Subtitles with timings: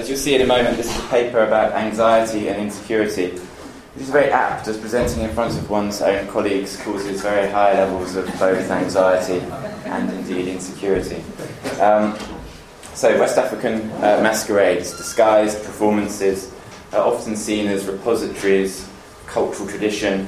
[0.00, 3.32] as you'll see in a moment, this is a paper about anxiety and insecurity.
[3.94, 7.74] This is very apt as presenting in front of one's own colleagues causes very high
[7.74, 9.40] levels of both anxiety
[9.84, 11.22] and indeed insecurity.
[11.80, 12.18] Um,
[12.94, 16.50] so, West African uh, masquerades, disguised performances,
[16.94, 18.88] are often seen as repositories
[19.26, 20.26] cultural tradition,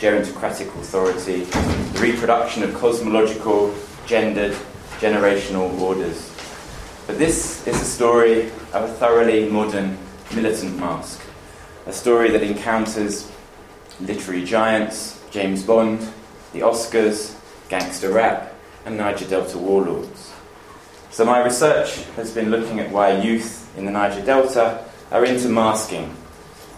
[0.00, 3.74] gerontocratic authority, the reproduction of cosmological,
[4.06, 4.54] gendered,
[5.00, 6.33] generational orders.
[7.06, 9.98] But this is a story of a thoroughly modern
[10.34, 11.20] militant mask,
[11.84, 13.30] a story that encounters
[14.00, 16.00] literary giants, James Bond,
[16.54, 17.36] the Oscars,
[17.68, 18.54] gangster rap,
[18.86, 20.32] and Niger Delta warlords.
[21.10, 25.50] So, my research has been looking at why youth in the Niger Delta are into
[25.50, 26.16] masking,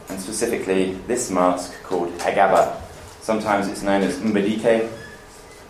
[0.09, 2.81] and specifically this mask called Agaba.
[3.21, 4.91] Sometimes it's known as Mbadike,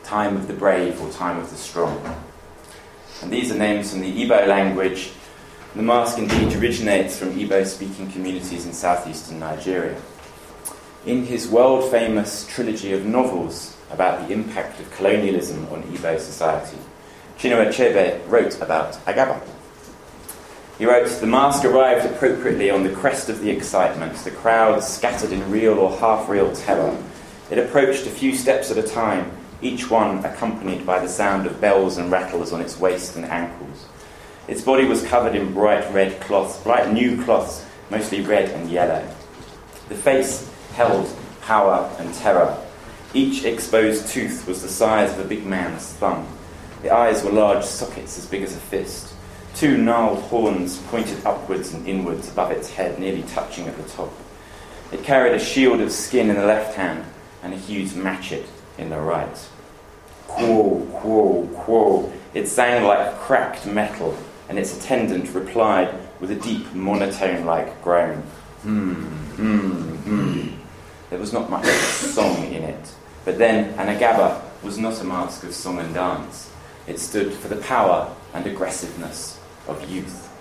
[0.03, 2.26] time of the brave or time of the strong.
[3.23, 5.11] And these are names from the Igbo language.
[5.75, 10.01] The mask indeed originates from Igbo speaking communities in southeastern Nigeria.
[11.05, 16.79] In his world famous trilogy of novels about the impact of colonialism on Igbo society,
[17.39, 19.41] Chinua Achebe wrote about Agaba.
[20.79, 25.33] He wrote, The mask arrived appropriately on the crest of the excitement, the crowd scattered
[25.33, 26.97] in real or half real terror.
[27.51, 29.31] It approached a few steps at a time,
[29.63, 33.87] each one accompanied by the sound of bells and rattles on its waist and ankles.
[34.49, 39.07] Its body was covered in bright red cloths, bright new cloths, mostly red and yellow.
[39.89, 41.09] The face held
[41.41, 42.57] power and terror.
[43.15, 46.27] Each exposed tooth was the size of a big man's thumb.
[46.83, 49.15] The eyes were large sockets as big as a fist.
[49.55, 54.13] Two gnarled horns pointed upwards and inwards above its head, nearly touching at the top.
[54.93, 57.05] It carried a shield of skin in the left hand
[57.43, 58.45] and a huge matchet
[58.79, 59.49] in the right.
[60.27, 62.13] Quo, quo, quo.
[62.35, 64.17] It sang like cracked metal,
[64.49, 68.19] and its attendant replied with a deep monotone like groan.
[68.63, 70.49] Hmm, hmm, hmm.
[71.11, 72.95] There was not much song in it.
[73.25, 76.51] But then, an Agaba was not a mask of song and dance.
[76.87, 80.33] It stood for the power and aggressiveness of youth.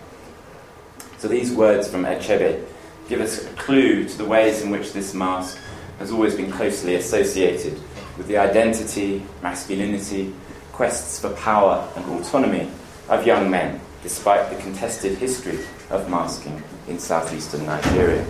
[1.17, 2.63] So these words from Achebe
[3.07, 5.57] give us a clue to the ways in which this mask
[6.00, 7.79] has always been closely associated
[8.18, 10.34] with the identity, masculinity,
[10.72, 12.70] quests for power and autonomy
[13.09, 15.59] of young men, despite the contested history
[15.90, 18.26] of masking in southeastern Nigeria.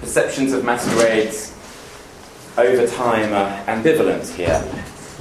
[0.00, 1.54] Perceptions of masquerades
[2.56, 4.62] over time are ambivalent here.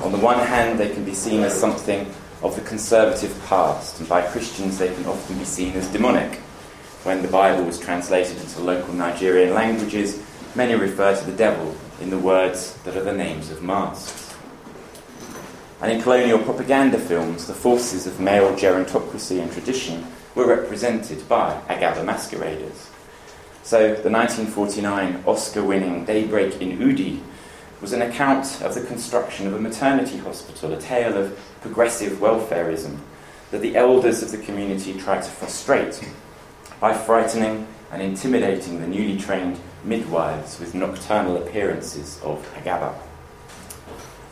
[0.03, 2.05] On the one hand, they can be seen as something
[2.41, 6.39] of the conservative past, and by Christians they can often be seen as demonic.
[7.03, 10.21] When the Bible was translated into local Nigerian languages,
[10.55, 14.35] many refer to the devil in the words that are the names of masks.
[15.81, 20.05] And in colonial propaganda films, the forces of male gerontocracy and tradition
[20.35, 22.89] were represented by Agaba masqueraders.
[23.63, 27.21] So the 1949 Oscar winning Daybreak in Udi
[27.81, 32.97] was an account of the construction of a maternity hospital, a tale of progressive welfareism
[33.51, 36.01] that the elders of the community tried to frustrate
[36.79, 42.95] by frightening and intimidating the newly trained midwives with nocturnal appearances of Agaba.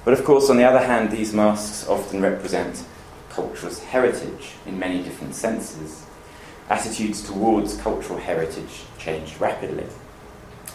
[0.04, 2.84] But of course, on the other hand, these masks often represent
[3.30, 6.06] cultural heritage in many different senses.
[6.70, 9.88] Attitudes towards cultural heritage changed rapidly.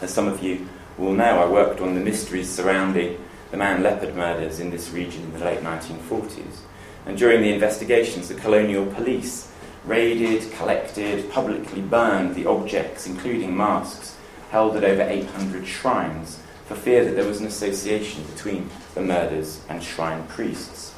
[0.01, 4.15] As some of you will know, I worked on the mysteries surrounding the Man Leopard
[4.15, 6.61] murders in this region in the late 1940s.
[7.07, 9.51] And during the investigations, the colonial police
[9.85, 14.16] raided, collected, publicly burned the objects, including masks,
[14.51, 19.61] held at over 800 shrines for fear that there was an association between the murders
[19.69, 20.95] and shrine priests.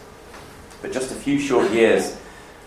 [0.80, 2.18] But just a few short years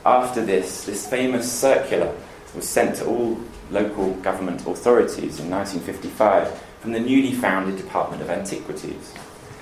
[0.06, 2.16] after this, this famous circular
[2.56, 3.40] was sent to all
[3.70, 9.14] local government authorities in 1955 from the newly founded Department of Antiquities.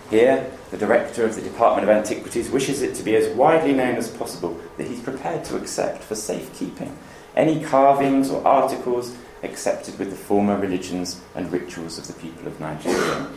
[0.10, 3.96] Here, the director of the Department of Antiquities wishes it to be as widely known
[3.96, 6.98] as possible that he's prepared to accept for safekeeping
[7.36, 12.60] any carvings or articles accepted with the former religions and rituals of the people of
[12.60, 13.28] Nigeria.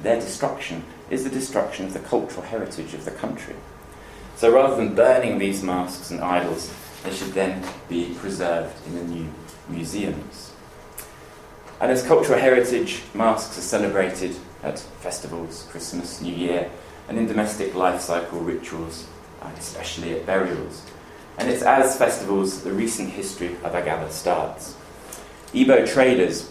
[0.00, 3.56] Their destruction is the destruction of the cultural heritage of the country.
[4.36, 6.72] So rather than burning these masks and idols,
[7.04, 9.32] they should then be preserved in the new
[9.68, 10.52] museums.
[11.80, 16.70] And as cultural heritage, masks are celebrated at festivals, Christmas, New Year,
[17.08, 19.06] and in domestic life cycle rituals,
[19.42, 20.82] and especially at burials.
[21.38, 24.76] And it's as festivals the recent history of Agaba starts.
[25.52, 26.50] Igbo traders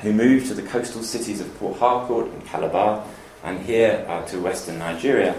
[0.00, 3.04] who moved to the coastal cities of Port Harcourt and Calabar
[3.44, 5.34] and here uh, to western Nigeria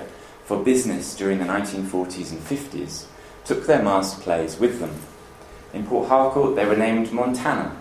[0.45, 3.05] for business during the 1940s and 50s
[3.43, 4.95] took their mask plays with them.
[5.73, 7.75] In Port Harcourt, they were named Montana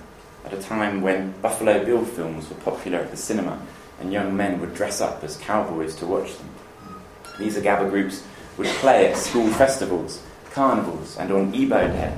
[0.44, 3.60] at a time when Buffalo Bill films were popular at the cinema
[4.00, 6.48] and young men would dress up as cowboys to watch them.
[7.38, 8.24] These Agaba groups
[8.58, 10.20] would play at school festivals,
[10.50, 12.14] carnivals, and on Igbo Day.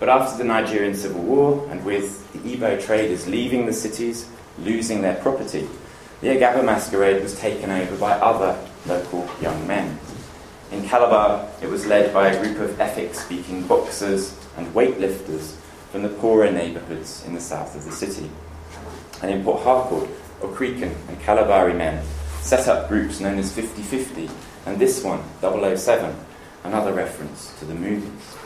[0.00, 5.02] But after the Nigerian Civil War, and with the Igbo traders leaving the cities, losing
[5.02, 5.68] their property,
[6.20, 9.98] the Agaba masquerade was taken over by other local young men.
[10.72, 15.54] In Calabar, it was led by a group of Efik speaking boxers and weightlifters
[15.92, 18.28] from the poorer neighbourhoods in the south of the city.
[19.22, 20.08] And in Port Harcourt,
[20.40, 22.04] Okrikan and Kalabari men
[22.40, 24.28] set up groups known as 50 50,
[24.66, 26.14] and this one, 007,
[26.64, 28.36] another reference to the movies.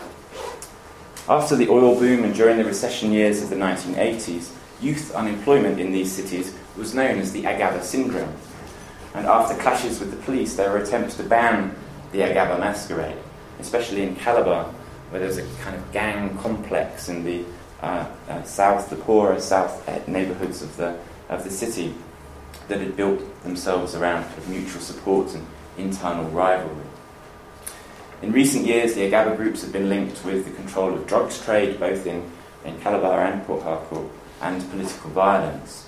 [1.30, 5.92] After the oil boom and during the recession years of the 1980s, youth unemployment in
[5.92, 8.32] these cities was known as the Agaba syndrome.
[9.12, 11.74] And after clashes with the police, there were attempts to ban
[12.12, 13.18] the Agaba masquerade,
[13.60, 14.72] especially in Calabar,
[15.10, 17.44] where there was a kind of gang complex in the
[17.82, 20.98] uh, uh, south, the poorer south neighbourhoods of the,
[21.28, 21.92] of the city
[22.68, 25.46] that had built themselves around mutual support and
[25.76, 26.87] internal rivalry.
[28.20, 31.78] In recent years, the Agaba groups have been linked with the control of drugs trade,
[31.78, 32.28] both in,
[32.64, 34.08] in Calabar and Port Harcourt,
[34.40, 35.86] and political violence.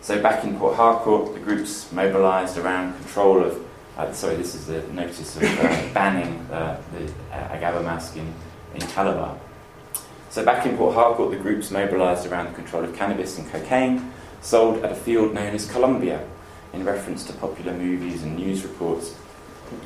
[0.00, 3.62] So back in Port Harcourt, the groups mobilised around control of
[3.96, 8.32] uh, sorry, this is a notice of uh, banning uh, the uh, Agaba mask in,
[8.74, 9.38] in Calabar.
[10.30, 14.10] So back in Port Harcourt, the groups mobilised around the control of cannabis and cocaine,
[14.40, 16.26] sold at a field known as Colombia,
[16.72, 19.14] in reference to popular movies and news reports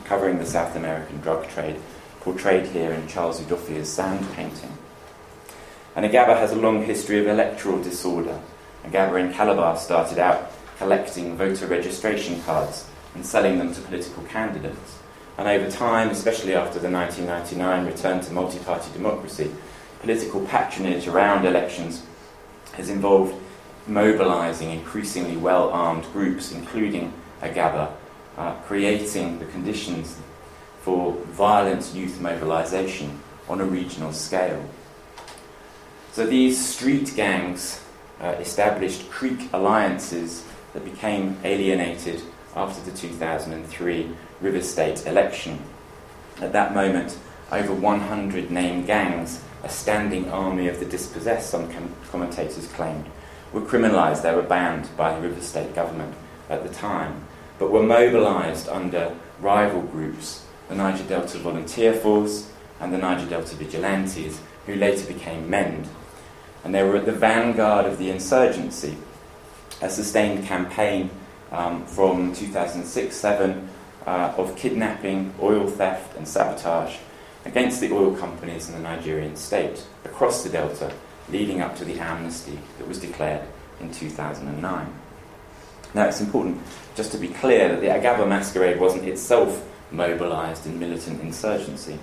[0.05, 1.77] covering the South American drug trade,
[2.21, 4.77] portrayed here in Charles Udoffia's sand painting.
[5.95, 8.41] And Agaba has a long history of electoral disorder.
[8.85, 14.99] Agaba in Calabar started out collecting voter registration cards and selling them to political candidates.
[15.39, 19.51] And over time, especially after the 1999 return to multi party democracy,
[20.01, 22.05] political patronage around elections
[22.73, 23.35] has involved
[23.87, 27.93] mobilising increasingly well armed groups, including Agaba,
[28.37, 30.19] uh, creating the conditions
[30.83, 34.65] for violent youth mobilisation on a regional scale.
[36.13, 37.83] So these street gangs
[38.21, 42.23] uh, established Creek alliances that became alienated
[42.55, 44.11] after the 2003
[44.41, 45.59] Rivers State election.
[46.41, 47.19] At that moment,
[47.53, 53.07] over 100 named gangs, a standing army of the dispossessed, some com- commentators claimed,
[53.53, 54.23] were criminalised.
[54.23, 56.15] They were banned by the Rivers State government
[56.49, 57.25] at the time,
[57.59, 62.51] but were mobilised under rival groups, the Niger Delta Volunteer Force
[62.81, 65.89] and the Niger Delta Vigilantes, who later became MEND.
[66.65, 68.97] And they were at the vanguard of the insurgency,
[69.81, 71.11] a sustained campaign
[71.53, 73.69] um, from 2006 7
[74.07, 76.97] uh, of kidnapping, oil theft, and sabotage
[77.45, 80.93] against the oil companies in the Nigerian state across the Delta,
[81.31, 83.43] leading up to the amnesty that was declared
[83.81, 84.95] in 2009.
[85.95, 86.61] Now, it's important
[86.97, 91.99] just to be clear that the Agaba masquerade wasn't itself mobilized in militant insurgency,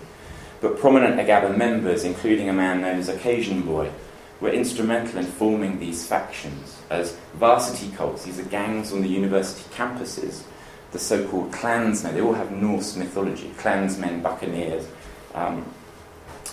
[0.62, 3.92] but prominent Agaba members, including a man known as Occasion Boy,
[4.40, 8.24] were instrumental in forming these factions as varsity cults.
[8.24, 10.44] These are gangs on the university campuses,
[10.92, 12.14] the so called clansmen.
[12.14, 14.88] They all have Norse mythology clansmen, buccaneers.
[15.34, 15.66] Um,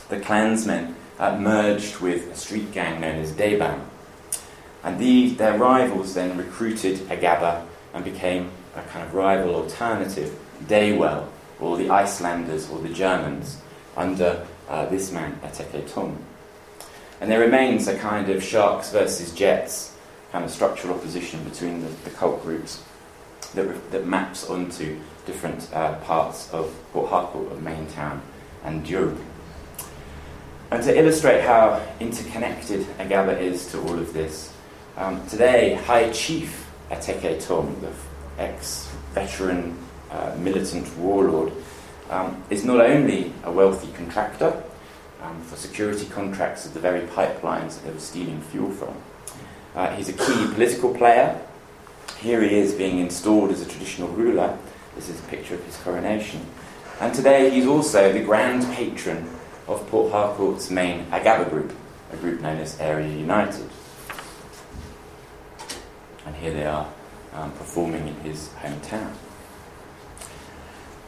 [0.09, 3.81] the clansmen uh, merged with a street gang known as Deebam.
[4.83, 11.29] And the, their rivals then recruited Agaba and became a kind of rival alternative, Daywell,
[11.59, 13.61] or the Icelanders or the Germans,
[13.97, 16.19] under uh, this man, Ateke Tom.
[17.21, 19.97] And there remains a kind of sharks versus jets
[20.33, 22.83] kind of structural opposition between the, the cult groups
[23.55, 28.23] that, that maps onto different uh, parts of Port Harcourt, of Maintown,
[28.65, 29.19] and Europe.
[30.71, 34.55] And to illustrate how interconnected Agaba is to all of this,
[34.97, 37.93] um, today High Chief Ateke Tom, the
[38.43, 39.77] ex-veteran
[40.11, 41.53] uh, militant warlord,
[42.09, 44.63] um, is not only a wealthy contractor,
[45.23, 48.95] um, for security contracts of the very pipelines that they were stealing fuel from.
[49.75, 51.41] Uh, he's a key political player.
[52.21, 54.59] Here he is being installed as a traditional ruler.
[54.97, 56.45] This is a picture of his coronation.
[57.01, 59.29] And today he's also the grand patron
[59.69, 61.73] of Port Harcourt's main Agaba group,
[62.13, 63.69] a group known as Area United.
[66.27, 66.87] And here they are
[67.35, 69.13] um, performing in his hometown.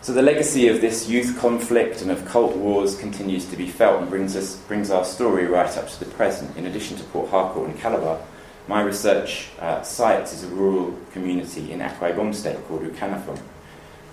[0.02, 4.00] So the legacy of this youth conflict and of cult wars continues to be felt
[4.00, 6.56] and brings, us, brings our story right up to the present.
[6.56, 8.20] In addition to Port Harcourt and Calabar,
[8.66, 13.40] my research uh, site is a rural community in Akwa Ibom State called Ukanafun.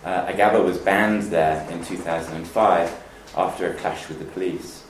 [0.04, 3.04] Uh, Agaba was banned there in 2005
[3.36, 4.84] after a clash with the police.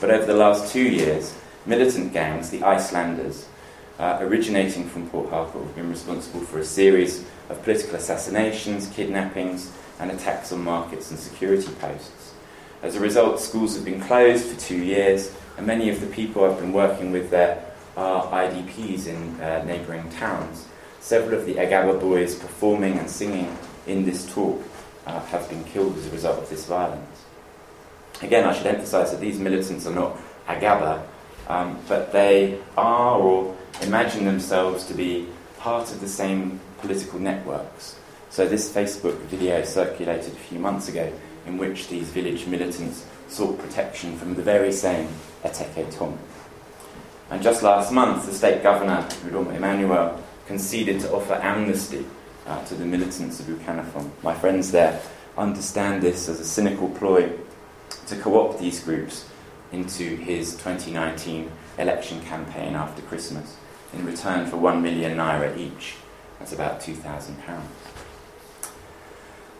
[0.00, 1.34] But over the last two years,
[1.66, 3.46] militant gangs, the Icelanders,
[3.98, 9.72] uh, originating from Port Harcourt, have been responsible for a series of political assassinations, kidnappings,
[9.98, 12.34] and attacks on markets and security posts.
[12.82, 16.44] As a result, schools have been closed for two years, and many of the people
[16.44, 17.64] I've been working with there
[17.96, 20.66] are IDPs in uh, neighbouring towns.
[21.00, 24.62] Several of the Agaba boys performing and singing in this talk
[25.06, 27.24] uh, have been killed as a result of this violence.
[28.22, 31.02] Again, I should emphasise that these militants are not Agaba,
[31.48, 35.26] um, but they are or imagine themselves to be
[35.58, 37.96] part of the same political networks.
[38.30, 41.12] So, this Facebook video circulated a few months ago
[41.46, 45.08] in which these village militants sought protection from the very same
[45.44, 46.18] Ateke Tom.
[47.30, 52.06] And just last month, the state governor, Emmanuel, conceded to offer amnesty
[52.46, 54.10] uh, to the militants of Ukanafun.
[54.22, 55.00] My friends there
[55.36, 57.32] understand this as a cynical ploy
[58.06, 59.28] to co opt these groups
[59.72, 63.56] into his 2019 election campaign after Christmas
[63.96, 65.96] in return for 1 million naira each.
[66.38, 67.32] That's about £2,000.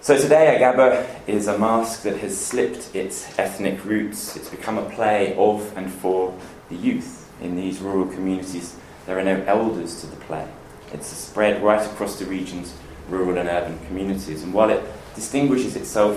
[0.00, 4.36] So today, Agaba is a mask that has slipped its ethnic roots.
[4.36, 6.32] It's become a play of and for
[6.68, 8.76] the youth in these rural communities.
[9.06, 10.46] There are no elders to the play.
[10.92, 12.72] It's spread right across the region's
[13.08, 14.42] rural and urban communities.
[14.44, 14.84] And while it
[15.16, 16.16] distinguishes itself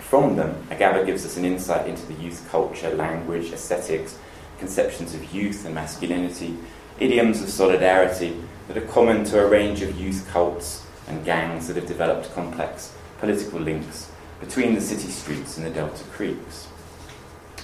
[0.00, 4.18] from them, Agaba gives us an insight into the youth culture, language, aesthetics,
[4.58, 6.56] conceptions of youth and masculinity,
[6.98, 11.76] idioms of solidarity that are common to a range of youth cults and gangs that
[11.76, 14.10] have developed complex political links
[14.40, 16.68] between the city streets and the Delta Creeks.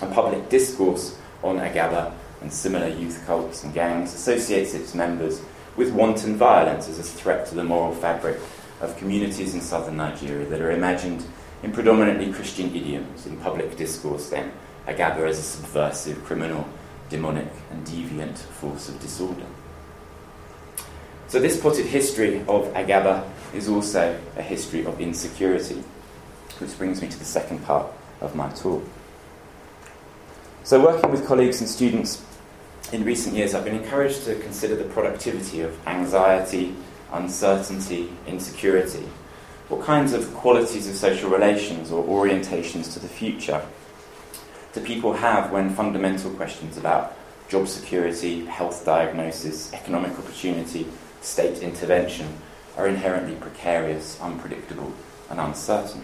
[0.00, 5.40] A public discourse on Agaba and similar youth cults and gangs associates its members
[5.76, 8.38] with wanton violence as a threat to the moral fabric
[8.80, 11.24] of communities in southern Nigeria that are imagined
[11.62, 14.52] in predominantly Christian idioms in public discourse, then,
[14.86, 16.66] Agaba as a subversive, criminal,
[17.12, 19.46] demonic, and deviant force of disorder.
[21.28, 25.84] So, this potted history of Agaba is also a history of insecurity,
[26.58, 27.86] which brings me to the second part
[28.22, 28.82] of my talk.
[30.64, 32.24] So, working with colleagues and students
[32.92, 36.74] in recent years, I've been encouraged to consider the productivity of anxiety,
[37.12, 39.06] uncertainty, insecurity.
[39.68, 43.62] What kinds of qualities of social relations or orientations to the future
[44.72, 47.16] do people have when fundamental questions about
[47.48, 50.86] job security, health diagnosis, economic opportunity,
[51.20, 52.26] state intervention
[52.76, 54.92] are inherently precarious, unpredictable,
[55.30, 56.02] and uncertain?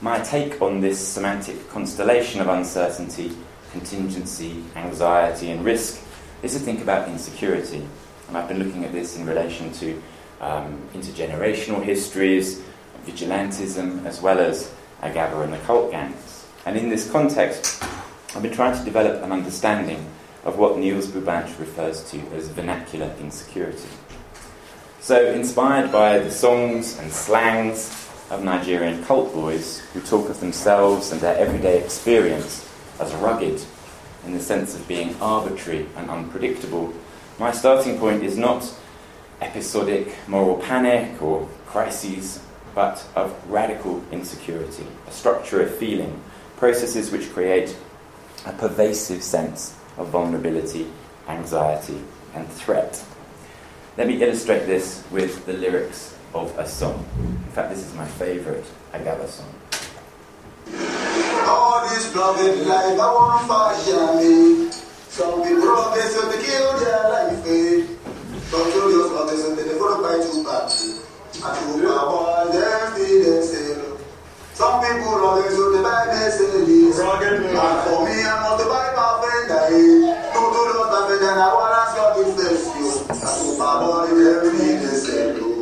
[0.00, 3.32] My take on this semantic constellation of uncertainty
[3.72, 6.00] contingency, anxiety, and risk
[6.42, 7.82] is to think about insecurity.
[8.28, 10.02] And I've been looking at this in relation to
[10.40, 12.62] um, intergenerational histories,
[13.06, 16.31] vigilantism, as well as Agaba and the cult gangs.
[16.64, 17.82] And in this context,
[18.34, 20.06] I've been trying to develop an understanding
[20.44, 23.88] of what Niels Bubandt refers to as vernacular insecurity.
[25.00, 31.10] So, inspired by the songs and slangs of Nigerian cult boys who talk of themselves
[31.10, 32.68] and their everyday experience
[33.00, 33.60] as rugged
[34.24, 36.94] in the sense of being arbitrary and unpredictable,
[37.40, 38.72] my starting point is not
[39.40, 42.40] episodic moral panic or crises,
[42.74, 46.22] but of radical insecurity, a structure of feeling,
[46.62, 47.76] processes which create
[48.46, 50.86] a pervasive sense of vulnerability,
[51.26, 51.98] anxiety,
[52.34, 53.04] and threat.
[53.98, 57.04] Let me illustrate this with the lyrics of a song.
[57.18, 59.52] In fact, this is my favourite Agaba song.
[61.50, 62.12] All this
[62.70, 62.94] I
[63.48, 64.70] fire me.
[65.08, 65.42] Some
[65.94, 67.90] this they kill their life, eh?
[68.52, 68.62] They
[72.52, 73.81] them still they sell.
[74.54, 76.22] Some people love this so they buy their.
[77.02, 79.48] And for me, I must buy my friend?
[80.34, 82.88] No, do not have it, and I want to ask your first, yo.
[83.08, 85.52] And two my boy, them still they.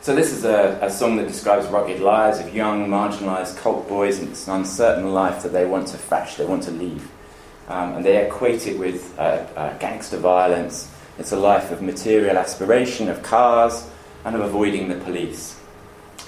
[0.00, 4.18] So, this is a, a, song that describes rugged lives of young, marginalised cult boys,
[4.18, 7.10] and it's an uncertain life that they want to thatch, they want to leave.
[7.68, 10.90] Um, and they equate it with uh, uh, gangster violence.
[11.18, 13.88] It's a life of material aspiration, of cars,
[14.24, 15.61] and of avoiding the police.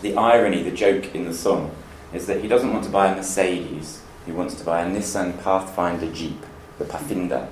[0.03, 1.75] The irony, the joke in the song,
[2.13, 5.43] is that he doesn't want to buy a Mercedes, he wants to buy a Nissan
[5.43, 6.45] Pathfinder Jeep,
[6.79, 7.49] the Pathfinder.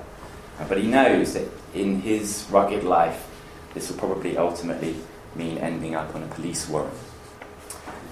[0.59, 3.27] Uh, but he knows that in his rugged life,
[3.73, 4.95] this will probably ultimately
[5.35, 6.93] mean ending up on a police warrant.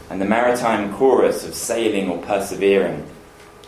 [0.10, 3.08] And the maritime chorus of sailing or persevering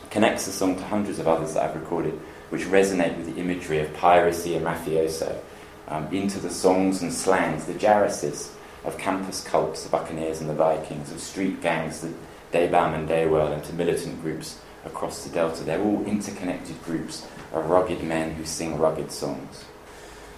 [0.09, 3.79] connects the song to hundreds of others that I've recorded, which resonate with the imagery
[3.79, 5.37] of piracy and mafioso,
[5.87, 8.52] um, into the songs and slangs, the jarrises
[8.83, 12.13] of campus cults, the Buccaneers and the Vikings, of street gangs, the
[12.51, 15.63] Daybam and Daywell, and to militant groups across the Delta.
[15.63, 19.65] They're all interconnected groups of rugged men who sing rugged songs.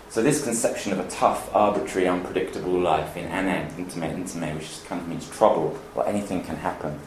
[0.10, 5.02] So this conception of a tough, arbitrary, unpredictable life in Anang, Intime, Intime, which kind
[5.02, 7.00] of means trouble, or anything can happen.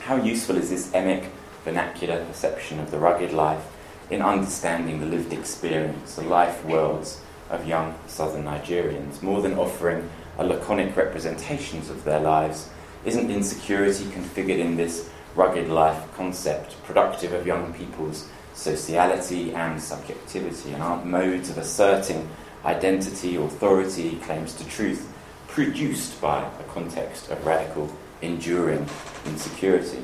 [0.00, 1.28] How useful is this emic
[1.64, 3.64] vernacular perception of the rugged life
[4.10, 10.10] in understanding the lived experience, the life worlds of young southern Nigerians, more than offering
[10.38, 12.68] a laconic representations of their lives,
[13.04, 20.72] isn't insecurity configured in this rugged life concept, productive of young people's sociality and subjectivity,
[20.72, 22.28] and aren't modes of asserting
[22.64, 25.12] identity, authority, claims to truth,
[25.48, 28.86] produced by a context of radical, enduring
[29.26, 30.02] insecurity.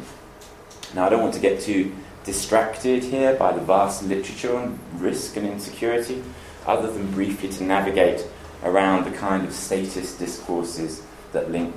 [0.95, 1.95] Now, I don't want to get too
[2.25, 6.23] distracted here by the vast literature on risk and insecurity,
[6.67, 8.27] other than briefly to navigate
[8.65, 11.75] around the kind of statist discourses that link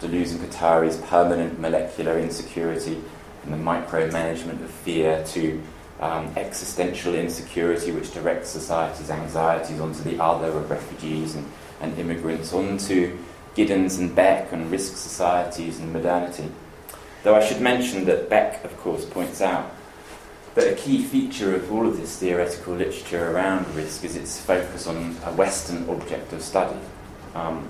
[0.00, 3.02] Deleuze and Guattari's permanent molecular insecurity
[3.44, 5.60] and the micromanagement of fear to
[6.00, 11.44] um, existential insecurity, which directs society's anxieties onto the other of refugees and,
[11.80, 13.18] and immigrants, onto
[13.56, 16.48] Giddens and Beck and risk societies and modernity.
[17.24, 19.74] Though I should mention that Beck, of course, points out
[20.58, 24.88] that a key feature of all of this theoretical literature around risk is its focus
[24.88, 26.76] on a Western object of study.
[27.36, 27.68] Um,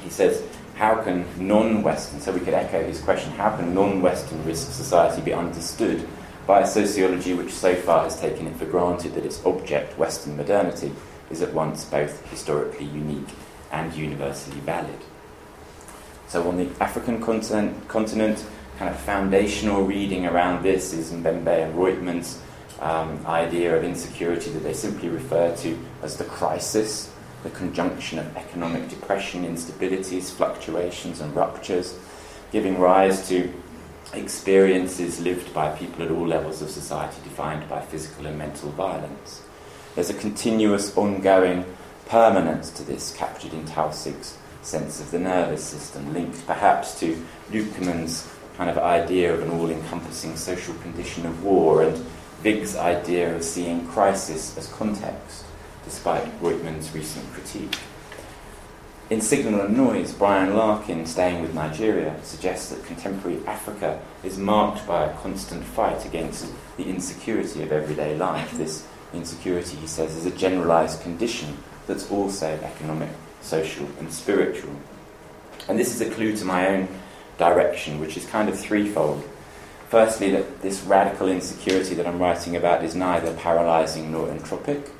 [0.00, 0.42] he says,
[0.74, 4.72] how can non Western, so we could echo his question, how can non Western risk
[4.72, 6.08] society be understood
[6.44, 10.36] by a sociology which so far has taken it for granted that its object, Western
[10.36, 10.90] modernity,
[11.30, 13.28] is at once both historically unique
[13.70, 14.98] and universally valid?
[16.26, 18.44] So, on the African continent, continent
[18.78, 22.40] kind of foundational reading around this is Mbembe and Roitman's
[22.78, 28.36] um, idea of insecurity that they simply refer to as the crisis, the conjunction of
[28.36, 31.98] economic depression, instabilities, fluctuations, and ruptures,
[32.52, 33.52] giving rise to
[34.14, 39.42] experiences lived by people at all levels of society defined by physical and mental violence.
[39.96, 41.64] There's a continuous, ongoing
[42.06, 48.37] permanence to this captured in Taussig's sense of the nervous system, linked perhaps to Luhmann's
[48.58, 51.96] kind of idea of an all encompassing social condition of war and
[52.42, 55.44] Vigh's idea of seeing crisis as context,
[55.84, 57.78] despite Roitman's recent critique.
[59.10, 64.86] In Signal and Noise, Brian Larkin, staying with Nigeria, suggests that contemporary Africa is marked
[64.88, 68.58] by a constant fight against the insecurity of everyday life.
[68.58, 74.74] This insecurity, he says, is a generalized condition that's also economic, social, and spiritual.
[75.68, 76.88] And this is a clue to my own
[77.38, 79.24] direction, which is kind of threefold.
[79.88, 84.90] Firstly, that this radical insecurity that I'm writing about is neither paralyzing nor entropic.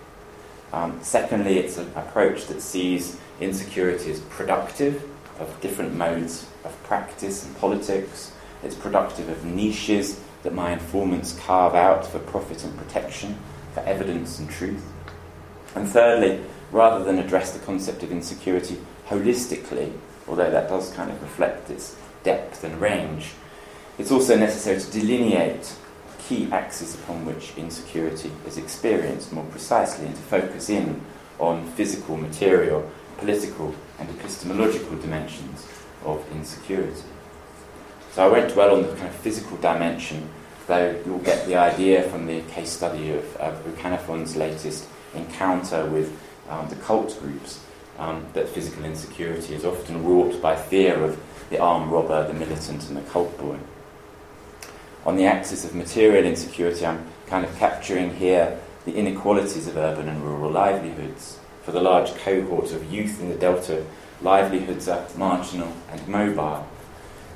[0.73, 5.03] Um, secondly, it's an approach that sees insecurity as productive
[5.39, 8.33] of different modes of practice and politics.
[8.63, 13.37] It's productive of niches that my informants carve out for profit and protection,
[13.75, 14.85] for evidence and truth.
[15.75, 16.41] And thirdly,
[16.73, 19.93] rather than address the concept of insecurity holistically,
[20.27, 23.33] although that does kind of reflect its depth and range,
[23.99, 25.75] it's also necessary to delineate
[26.19, 31.01] key axes upon which insecurity is experienced more precisely and to focus in
[31.39, 35.67] on physical, material, political, and epistemological dimensions
[36.05, 37.03] of insecurity.
[38.13, 40.29] So I won't dwell on the kind of physical dimension,
[40.67, 46.69] though you'll get the idea from the case study of, of latest encounter with um,
[46.69, 47.61] the cult groups
[47.99, 51.19] um, that physical insecurity is often wrought by fear of
[51.51, 53.59] the armed robber, the militant, and the cult boy.
[55.07, 60.09] On the axis of material insecurity, I'm kind of capturing here the inequalities of urban
[60.09, 61.39] and rural livelihoods.
[61.63, 63.85] For the large cohort of youth in the Delta,
[64.21, 66.67] livelihoods are marginal and mobile.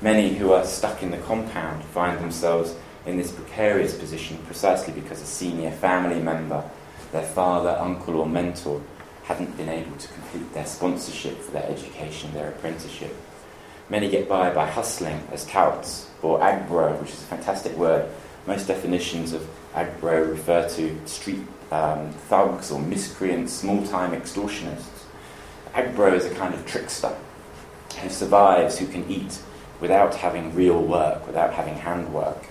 [0.01, 2.75] Many who are stuck in the compound find themselves
[3.07, 6.65] in this precarious position precisely because a senior family member,
[7.13, 8.81] their father, uncle, or mentor,
[9.25, 13.15] hadn't been able to complete their sponsorship for their education, their apprenticeship.
[13.93, 18.09] Many get by by hustling as touts, or agbro, which is a fantastic word.
[18.47, 25.05] Most definitions of agbro refer to street um, thugs or miscreants, small time extortionists.
[25.75, 27.15] Agbro is a kind of trickster
[28.01, 29.39] who survives, who can eat
[29.79, 32.47] without having real work, without having handwork.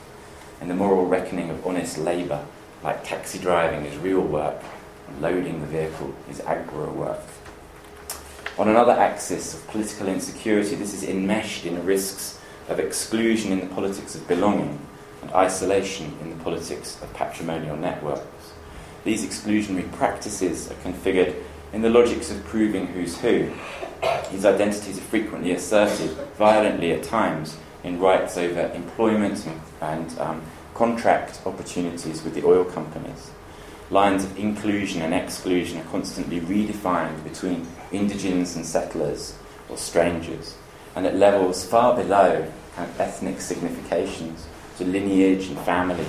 [0.60, 2.46] And the moral reckoning of honest labour,
[2.84, 4.62] like taxi driving, is real work,
[5.08, 7.24] and loading the vehicle is agbro work.
[8.62, 13.66] On another axis of political insecurity, this is enmeshed in risks of exclusion in the
[13.74, 14.78] politics of belonging
[15.24, 18.54] and isolation in the politics of patrimonial networks.
[19.04, 21.34] These exclusionary practices are configured
[21.74, 23.52] in the logics of proving who's who.
[24.32, 30.42] These identities are frequently asserted, violently at times, in rights over employment and, and um,
[30.76, 33.32] contract opportunities with the oil companies.
[33.92, 40.56] Lines of inclusion and exclusion are constantly redefined between indigents and settlers or strangers,
[40.96, 46.06] and at levels far below kind of ethnic significations to lineage and family.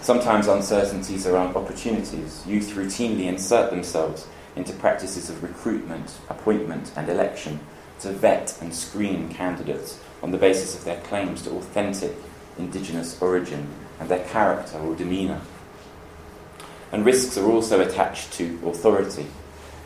[0.00, 2.44] Sometimes uncertainties around opportunities.
[2.48, 4.26] Youth routinely insert themselves
[4.56, 7.60] into practices of recruitment, appointment, and election
[8.00, 12.16] to vet and screen candidates on the basis of their claims to authentic
[12.58, 13.68] indigenous origin
[14.00, 15.40] and their character or demeanour.
[16.92, 19.26] And risks are also attached to authority.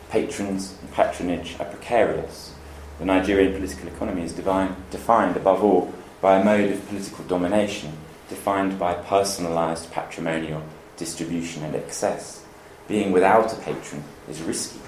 [0.09, 2.53] Patrons and patronage are precarious.
[2.99, 7.97] The Nigerian political economy is divine, defined above all by a mode of political domination
[8.31, 10.63] defined by personalised patrimonial
[10.95, 12.45] distribution and excess.
[12.87, 14.79] Being without a patron is risky,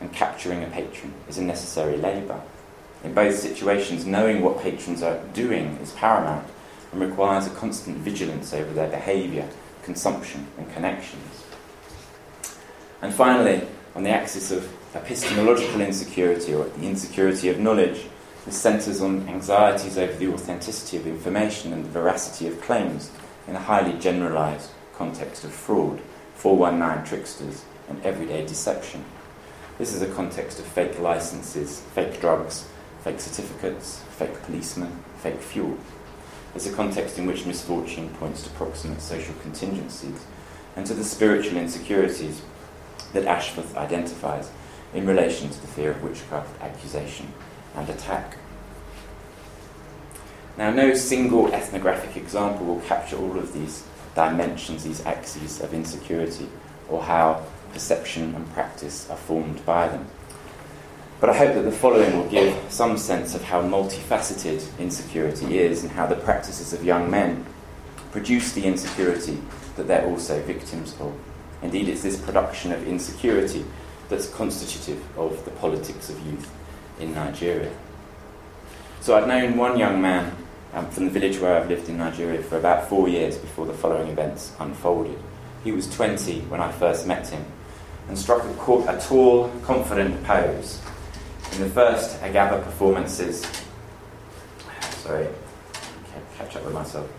[0.00, 2.40] and capturing a patron is a necessary labour.
[3.04, 6.48] In both situations, knowing what patrons are doing is paramount
[6.90, 9.46] and requires a constant vigilance over their behaviour,
[9.82, 11.35] consumption, and connections.
[13.02, 13.62] And finally,
[13.94, 18.06] on the axis of epistemological insecurity or the insecurity of knowledge,
[18.44, 23.10] this centres on anxieties over the authenticity of information and the veracity of claims
[23.46, 26.00] in a highly generalised context of fraud,
[26.36, 29.04] 419 tricksters, and everyday deception.
[29.78, 32.66] This is a context of fake licenses, fake drugs,
[33.02, 35.76] fake certificates, fake policemen, fake fuel.
[36.54, 40.24] It's a context in which misfortune points to proximate social contingencies
[40.74, 42.40] and to the spiritual insecurities
[43.12, 44.50] that Ashforth identifies
[44.94, 47.32] in relation to the fear of witchcraft, accusation,
[47.74, 48.36] and attack.
[50.56, 56.48] Now, no single ethnographic example will capture all of these dimensions, these axes of insecurity,
[56.88, 60.06] or how perception and practice are formed by them.
[61.20, 65.82] But I hope that the following will give some sense of how multifaceted insecurity is
[65.82, 67.44] and how the practices of young men
[68.12, 69.38] produce the insecurity
[69.76, 71.14] that they're also victims of.
[71.66, 73.64] Indeed, it's this production of insecurity
[74.08, 76.48] that's constitutive of the politics of youth
[77.00, 77.72] in Nigeria.
[79.00, 80.32] So I've known one young man
[80.74, 83.72] um, from the village where I've lived in Nigeria for about four years before the
[83.72, 85.18] following events unfolded.
[85.64, 87.44] He was 20 when I first met him
[88.06, 90.80] and struck a, a tall, confident pose
[91.54, 93.44] in the first Agaba performances,
[94.98, 95.26] sorry,
[96.38, 97.10] catch up with myself.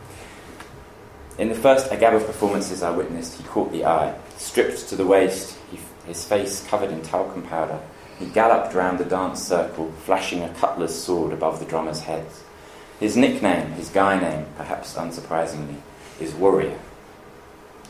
[1.38, 4.16] In the first Agaba performances I witnessed, he caught the eye.
[4.38, 7.80] Stripped to the waist, he, his face covered in talcum powder,
[8.20, 12.44] he galloped round the dance circle, flashing a cutler's sword above the drummers' heads.
[13.00, 15.78] His nickname, his guy name, perhaps unsurprisingly,
[16.20, 16.80] is Warrior.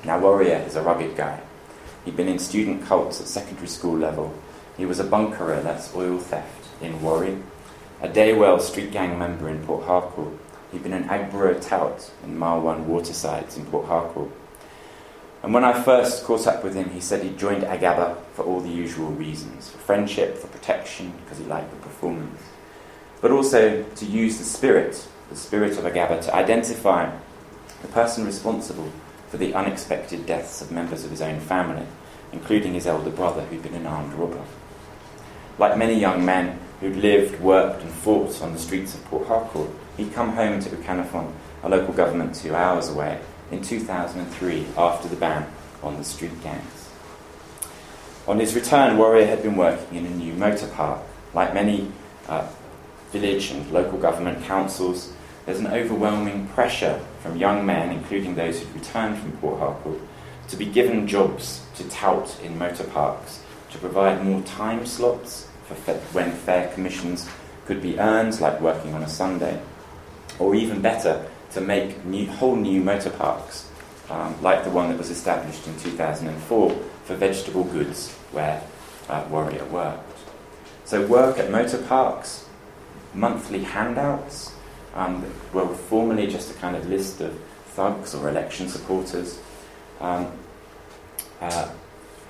[0.03, 1.41] Now, Warrior is a rugged guy.
[2.03, 4.33] He'd been in student cults at secondary school level
[4.77, 7.41] he was a bunkerer, that's oil theft, in Warri,
[7.99, 10.33] a Daywell street gang member in Port Harcourt.
[10.71, 14.29] He'd been an Agboro tout in Marwan watersides in Port Harcourt.
[15.43, 18.60] And when I first caught up with him, he said he'd joined Agaba for all
[18.60, 22.41] the usual reasons for friendship, for protection, because he liked the performance,
[23.21, 27.12] but also to use the spirit, the spirit of Agaba, to identify
[27.82, 28.91] the person responsible
[29.30, 31.86] for the unexpected deaths of members of his own family,
[32.32, 34.43] including his elder brother, who'd been an armed robber.
[35.60, 39.69] Like many young men who'd lived, worked, and fought on the streets of Port Harcourt,
[39.97, 41.32] he'd come home to Ukanafun,
[41.63, 43.19] a local government two hours away,
[43.51, 45.47] in 2003 after the ban
[45.83, 46.89] on the street gangs.
[48.27, 51.01] On his return, Warrior had been working in a new motor park.
[51.33, 51.91] Like many
[52.27, 52.47] uh,
[53.12, 55.13] village and local government councils,
[55.45, 59.99] there's an overwhelming pressure from young men, including those who'd returned from Port Harcourt,
[60.49, 65.75] to be given jobs to tout in motor parks, to provide more time slots for
[66.13, 67.29] when fair commissions
[67.65, 69.62] could be earned, like working on a Sunday,
[70.39, 71.25] or even better,
[71.58, 73.67] to make new, whole new motor parks,
[74.12, 76.70] um, like the one that was established in 2004
[77.04, 78.62] for vegetable goods, where
[79.10, 80.20] uh, Warrior worked.
[80.86, 82.46] So, work at motor parks,
[83.13, 84.54] monthly handouts,
[84.93, 87.38] um, were formerly just a kind of list of
[87.70, 89.39] thugs or election supporters.
[90.00, 90.32] Um,
[91.41, 91.70] uh,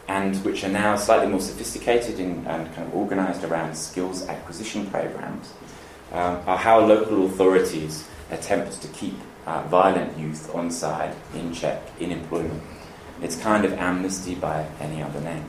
[0.08, 4.86] and which are now slightly more sophisticated in, and kind of organised around skills acquisition
[4.86, 5.52] programs,
[6.13, 11.82] um, are how local authorities attempt to keep uh, violent youth on side, in check,
[12.00, 12.62] in employment.
[13.22, 15.46] It's kind of amnesty by any other name.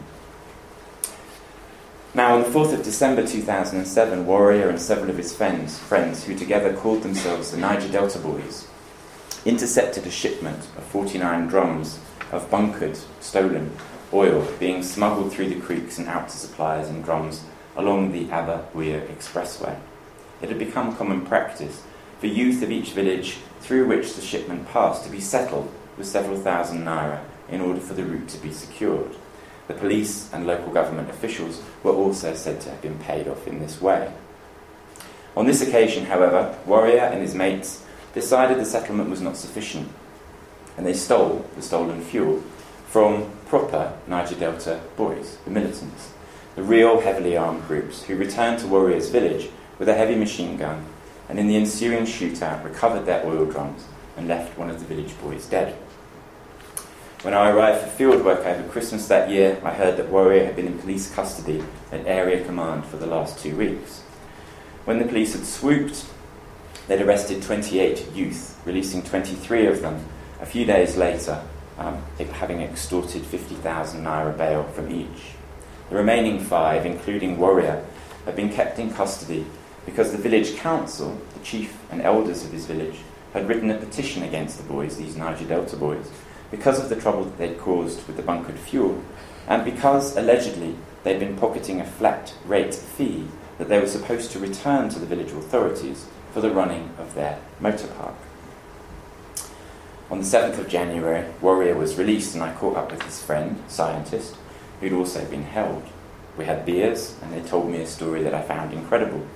[2.14, 6.35] Now, on the 4th of December 2007, Warrior and several of his friends, friends, who
[6.35, 8.67] together called themselves the Niger Delta Boys,
[9.45, 12.01] intercepted a shipment of 49 drums
[12.33, 13.71] of bunkered, stolen
[14.12, 17.45] oil being smuggled through the creeks and out to suppliers in drums
[17.77, 19.79] along the Aba Weir Expressway.
[20.41, 21.83] It had become common practice
[22.18, 26.38] for youth of each village through which the shipment passed to be settled with several
[26.38, 29.14] thousand naira in order for the route to be secured.
[29.66, 33.61] The police and local government officials were also said to have been paid off in
[33.61, 34.12] this way.
[35.37, 39.88] On this occasion, however, Warrior and his mates decided the settlement was not sufficient,
[40.76, 42.42] and they stole the stolen fuel
[42.87, 46.12] from proper Niger Delta boys, the militants,
[46.57, 50.85] the real heavily armed groups who returned to Warrior's village with a heavy machine gun
[51.29, 53.85] and in the ensuing shootout recovered their oil drums
[54.17, 55.75] and left one of the village boys dead.
[57.23, 60.57] When I arrived for field work over Christmas that year, I heard that Warrior had
[60.57, 64.01] been in police custody at Area Command for the last two weeks.
[64.85, 66.07] When the police had swooped,
[66.87, 70.05] they'd arrested 28 youth, releasing 23 of them
[70.41, 71.43] a few days later,
[71.77, 75.33] um, having extorted 50,000 naira bail from each.
[75.91, 77.85] The remaining five, including Warrior,
[78.25, 79.45] had been kept in custody
[79.88, 82.96] because the village council, the chief and elders of his village,
[83.33, 86.11] had written a petition against the boys, these Niger Delta boys,
[86.51, 89.03] because of the trouble that they'd caused with the bunkered fuel,
[89.46, 94.38] and because allegedly they'd been pocketing a flat rate fee that they were supposed to
[94.38, 98.14] return to the village authorities for the running of their motor park.
[100.11, 103.62] On the 7th of January, Warrior was released, and I caught up with his friend,
[103.68, 104.37] scientist,
[104.81, 105.83] who'd also been held.
[106.37, 109.27] We had beers, and they told me a story that I found incredible.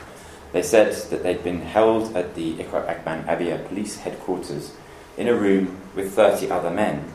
[0.52, 4.72] They said that they'd been held at the Ikra Akban Abia police headquarters
[5.16, 7.10] in a room with 30 other men.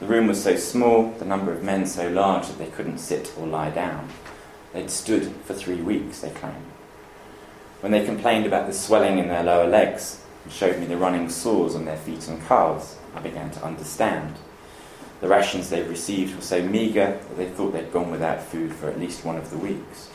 [0.00, 3.32] The room was so small, the number of men so large that they couldn't sit
[3.38, 4.08] or lie down.
[4.72, 6.72] They'd stood for three weeks, they claimed.
[7.80, 11.28] When they complained about the swelling in their lower legs and showed me the running
[11.28, 14.36] sores on their feet and calves, I began to understand.
[15.20, 18.88] The rations they'd received were so meagre that they thought they'd gone without food for
[18.88, 20.08] at least one of the weeks.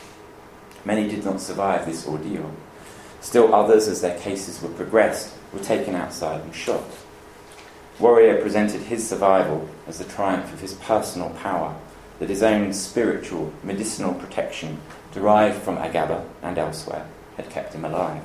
[0.84, 2.50] Many did not survive this ordeal.
[3.20, 6.84] Still others, as their cases were progressed, were taken outside and shot.
[7.98, 11.76] Warrior presented his survival as the triumph of his personal power,
[12.18, 14.80] that his own spiritual, medicinal protection,
[15.12, 18.22] derived from Agaba and elsewhere, had kept him alive.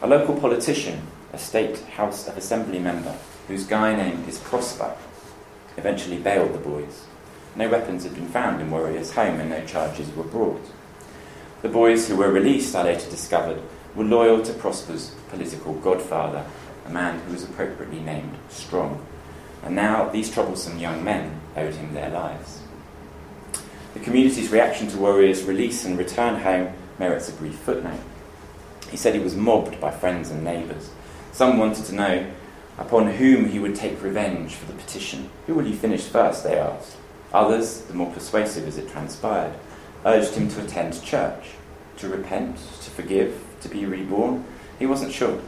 [0.00, 4.96] A local politician, a state House of Assembly member, whose guy name is Prosper,
[5.76, 7.04] eventually bailed the boys.
[7.54, 10.68] No weapons had been found in Warrior's home and no charges were brought.
[11.62, 13.62] The boys who were released, I later discovered,
[13.94, 16.44] were loyal to Prosper's political godfather,
[16.86, 19.06] a man who was appropriately named Strong.
[19.62, 22.62] And now these troublesome young men owed him their lives.
[23.94, 28.00] The community's reaction to Warrior's release and return home merits a brief footnote.
[28.90, 30.90] He said he was mobbed by friends and neighbours.
[31.30, 32.26] Some wanted to know
[32.76, 35.30] upon whom he would take revenge for the petition.
[35.46, 36.96] Who will he finish first, they asked.
[37.32, 39.54] Others, the more persuasive as it transpired,
[40.04, 41.50] urged him to attend church,
[41.98, 44.44] to repent, to forgive, to be reborn.
[44.78, 45.40] He wasn't sure,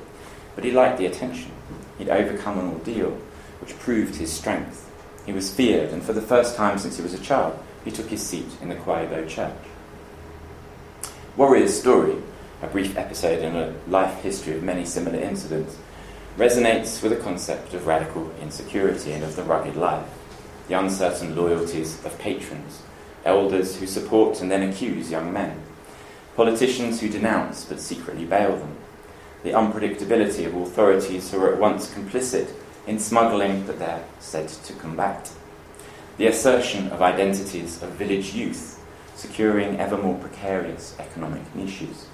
[0.55, 1.51] but he liked the attention.
[1.99, 3.19] He'd overcome an ordeal
[3.61, 4.91] which proved his strength.
[5.27, 8.09] He was feared, and for the first time since he was a child, he took
[8.09, 9.53] his seat in the Qua Iboe church.
[11.37, 12.17] Warrior's story,
[12.63, 15.77] a brief episode in a life history of many similar incidents,
[16.37, 20.07] resonates with the concept of radical insecurity and of the rugged life,
[20.69, 22.83] the uncertain loyalties of patrons,
[23.25, 25.61] elders who support and then accuse young men,
[26.37, 28.77] politicians who denounce but secretly bail them,
[29.43, 32.51] the unpredictability of authorities who are at once complicit
[32.87, 35.31] in smuggling but they're said to combat,
[36.17, 38.81] the assertion of identities of village youth
[39.15, 42.07] securing ever more precarious economic niches,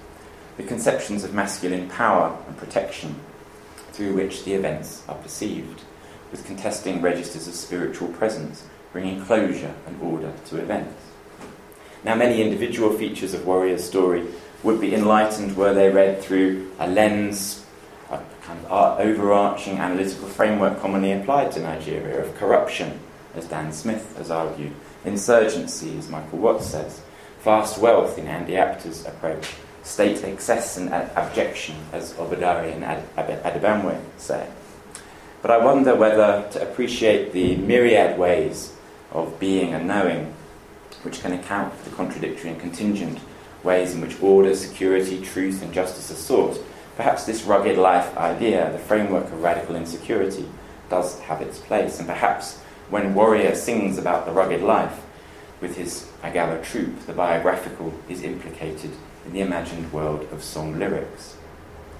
[0.56, 3.14] the conceptions of masculine power and protection
[3.92, 5.82] through which the events are perceived,
[6.30, 11.10] with contesting registers of spiritual presence, bringing closure and order to events.
[12.04, 14.26] Now, many individual features of Warrior's story
[14.62, 17.64] would be enlightened were they read through a lens,
[18.10, 22.98] a kind of overarching analytical framework commonly applied to Nigeria of corruption,
[23.34, 24.72] as Dan Smith has argued,
[25.04, 27.00] insurgency, as Michael Watts says,
[27.42, 29.50] vast wealth in Andy Apter's approach,
[29.82, 34.46] state excess and abjection, as Obadare and Ad- say.
[35.42, 38.74] But I wonder whether to appreciate the myriad ways
[39.12, 40.34] of being and knowing
[41.02, 43.18] which can account for the contradictory and contingent
[43.62, 46.58] ways in which order, security, truth, and justice are sought,
[46.96, 50.48] perhaps this rugged life idea, the framework of radical insecurity,
[50.88, 51.98] does have its place.
[51.98, 55.00] And perhaps when Warrior sings about the rugged life
[55.60, 58.90] with his Agaba troupe, the biographical is implicated
[59.26, 61.36] in the imagined world of song lyrics.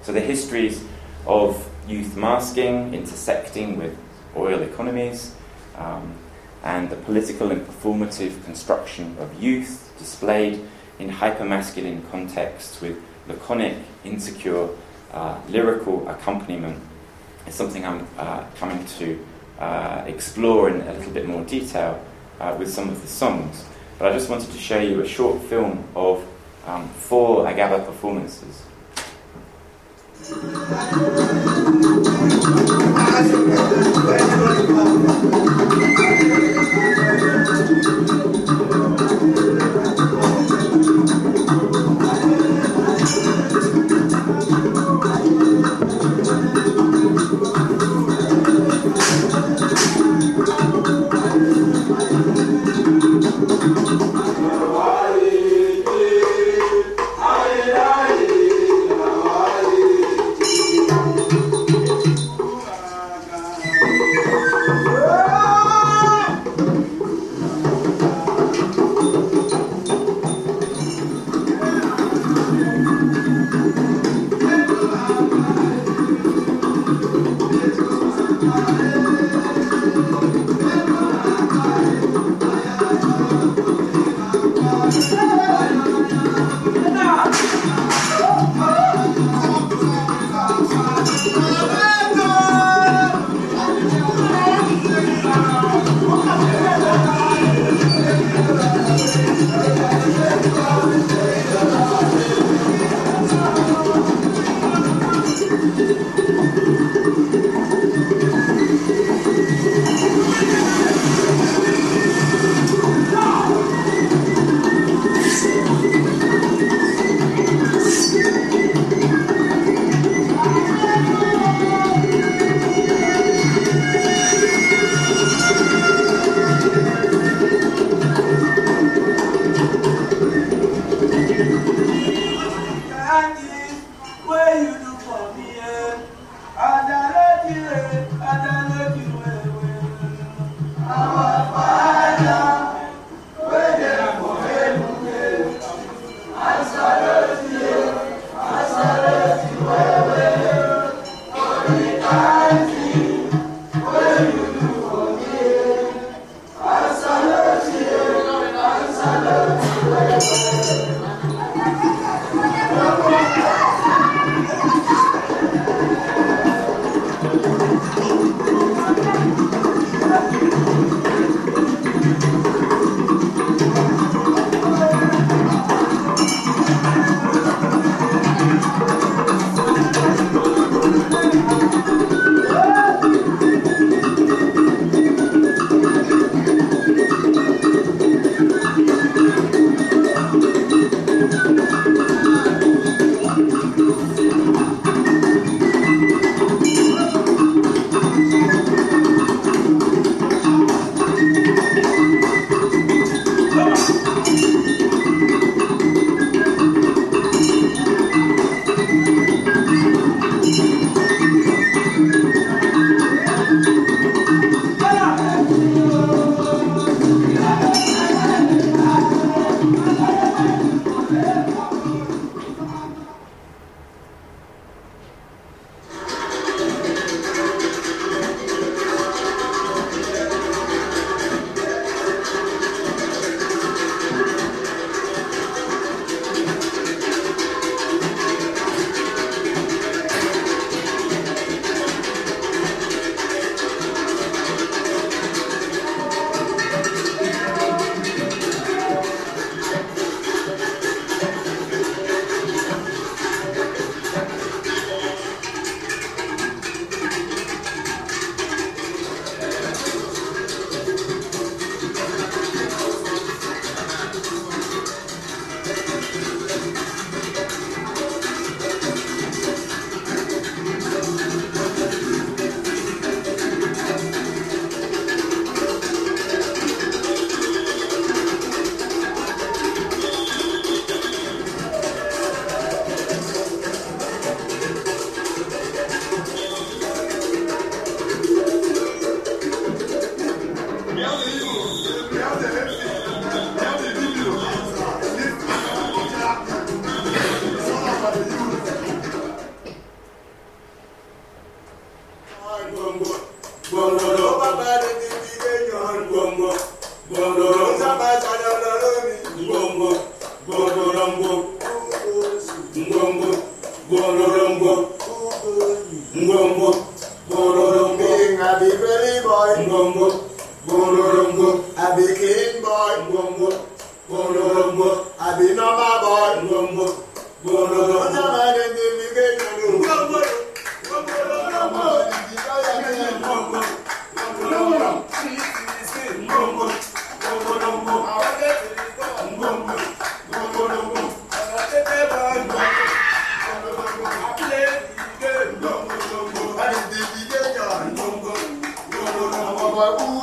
[0.01, 0.83] So the histories
[1.25, 3.97] of youth masking intersecting with
[4.35, 5.35] oil economies,
[5.77, 6.15] um,
[6.63, 10.59] and the political and performative construction of youth displayed
[10.99, 12.97] in hypermasculine contexts with
[13.27, 14.69] laconic, insecure,
[15.11, 16.81] uh, lyrical accompaniment
[17.47, 19.25] is something I'm uh, coming to
[19.59, 22.03] uh, explore in a little bit more detail
[22.39, 23.65] uh, with some of the songs.
[23.97, 26.25] But I just wanted to show you a short film of
[26.65, 28.63] um, four Agaba performances.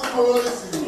[0.02, 0.87] colores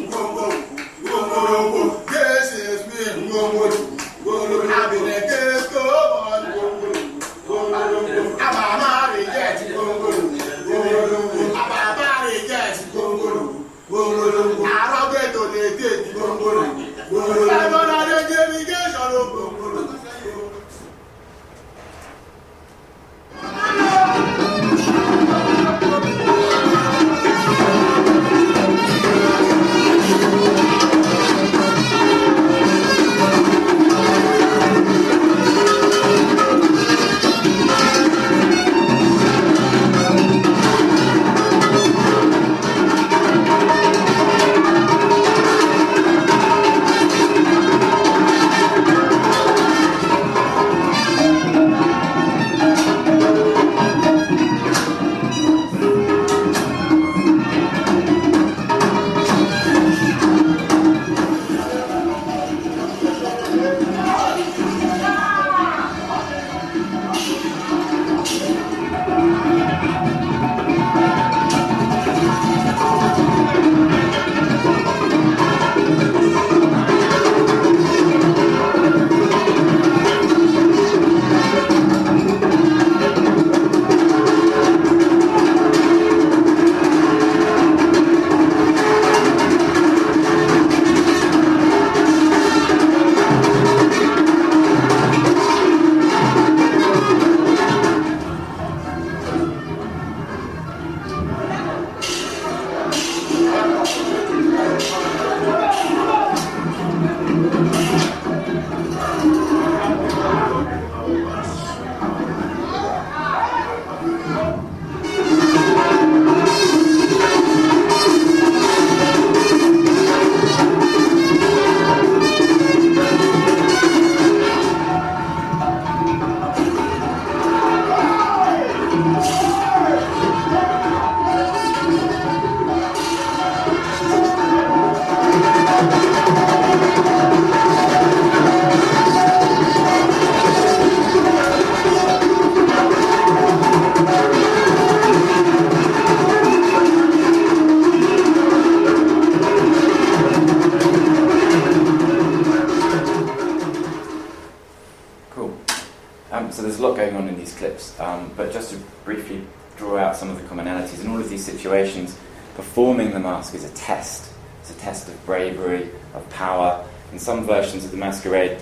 [162.56, 164.32] performing the mask is a test.
[164.60, 166.86] It's a test of bravery, of power.
[167.12, 168.58] In some versions of the masquerade,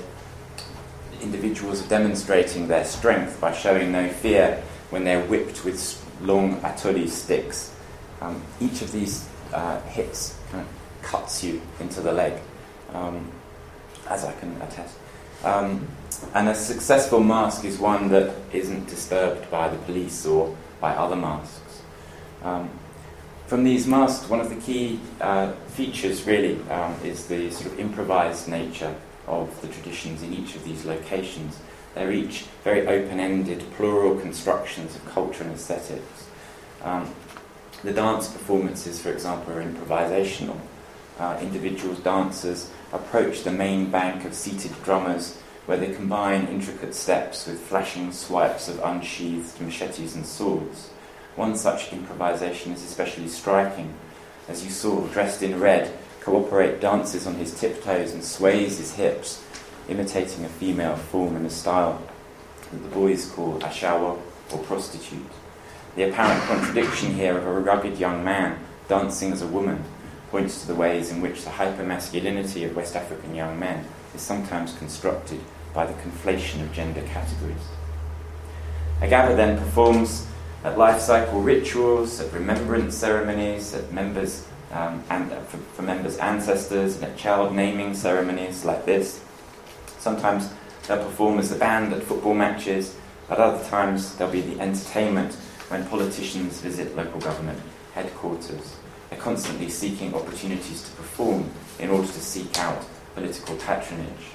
[1.22, 7.08] individuals are demonstrating their strength by showing no fear when they're whipped with long aturi
[7.08, 7.74] sticks.
[8.20, 12.34] Um, each of these uh, hits kind of cuts you into the leg,
[12.92, 13.30] um,
[14.08, 14.96] as I can attest.
[15.44, 15.86] Um,
[16.34, 21.16] and a successful mask is one that isn't disturbed by the police or by other
[21.16, 21.82] masks.
[22.42, 22.70] Um,
[23.48, 27.80] from these masks, one of the key uh, features really um, is the sort of
[27.80, 28.94] improvised nature
[29.26, 31.58] of the traditions in each of these locations.
[31.94, 36.28] They're each very open ended, plural constructions of culture and aesthetics.
[36.82, 37.10] Um,
[37.82, 40.60] the dance performances, for example, are improvisational.
[41.18, 47.46] Uh, individuals, dancers, approach the main bank of seated drummers where they combine intricate steps
[47.46, 50.90] with flashing swipes of unsheathed machetes and swords.
[51.38, 53.94] One such improvisation is especially striking.
[54.48, 59.42] As you saw, dressed in red, Cooperate dances on his tiptoes and sways his hips,
[59.88, 62.02] imitating a female form in a style
[62.70, 64.20] that the boys call ashawa
[64.52, 65.30] or prostitute.
[65.96, 68.58] The apparent contradiction here of a rugged young man
[68.88, 69.84] dancing as a woman
[70.30, 74.76] points to the ways in which the hypermasculinity of West African young men is sometimes
[74.76, 75.40] constructed
[75.72, 77.68] by the conflation of gender categories.
[79.00, 80.27] Agaba then performs
[80.64, 86.96] at life cycle rituals, at remembrance ceremonies, at members um, and for, for, members' ancestors,
[86.96, 89.24] and at child naming ceremonies like this.
[89.98, 90.52] Sometimes
[90.86, 92.96] they'll perform as a band at football matches.
[93.30, 95.34] At other times, there'll be the entertainment
[95.68, 97.60] when politicians visit local government
[97.94, 98.76] headquarters.
[99.10, 102.84] They're constantly seeking opportunities to perform in order to seek out
[103.14, 104.32] political patronage.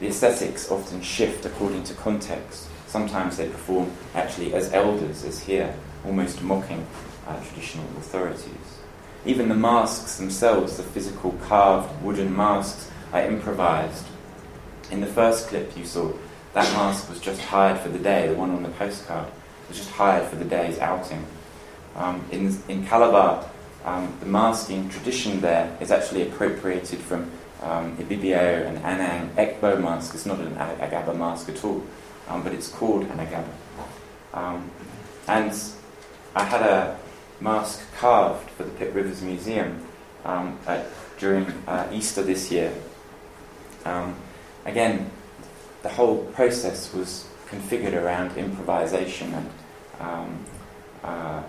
[0.00, 2.68] The aesthetics often shift according to context.
[2.94, 5.74] Sometimes they perform actually as elders, as here,
[6.06, 6.86] almost mocking
[7.26, 8.78] uh, traditional authorities.
[9.26, 14.06] Even the masks themselves, the physical carved wooden masks, are improvised.
[14.92, 16.12] In the first clip you saw,
[16.52, 19.26] that mask was just hired for the day, the one on the postcard
[19.68, 21.26] was just hired for the day's outing.
[21.96, 23.44] Um, in, in Calabar,
[23.84, 27.28] um, the masking tradition there is actually appropriated from
[27.60, 29.34] um, Ibibio and Anang.
[29.34, 31.84] Ekpo mask It's not an Agaba mask at all,
[32.28, 33.48] um, but it's called an Agaba.
[34.32, 34.70] Um,
[35.28, 35.52] and
[36.34, 36.98] I had a
[37.40, 39.86] mask carved for the Pitt Rivers Museum
[40.24, 40.86] um, at,
[41.18, 42.72] during uh, Easter this year.
[43.84, 44.16] Um,
[44.64, 45.10] again,
[45.82, 49.50] the whole process was configured around improvisation and
[50.00, 50.44] um,
[51.04, 51.42] uh,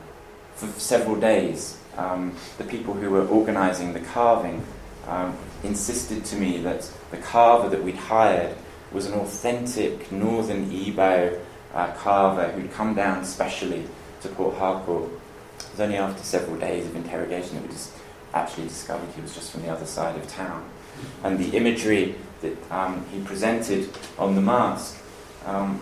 [0.55, 4.63] for several days um, the people who were organizing the carving
[5.63, 8.55] insisted to me that the carver that we'd hired
[8.95, 11.37] was an authentic northern Igbo
[11.73, 13.83] uh, carver who'd come down specially
[14.21, 15.11] to Port Harcourt.
[15.59, 17.91] It was only after several days of interrogation that we just
[18.33, 20.69] actually discovered he was just from the other side of town.
[21.25, 24.97] And the imagery that um, he presented on the mask,
[25.45, 25.81] um,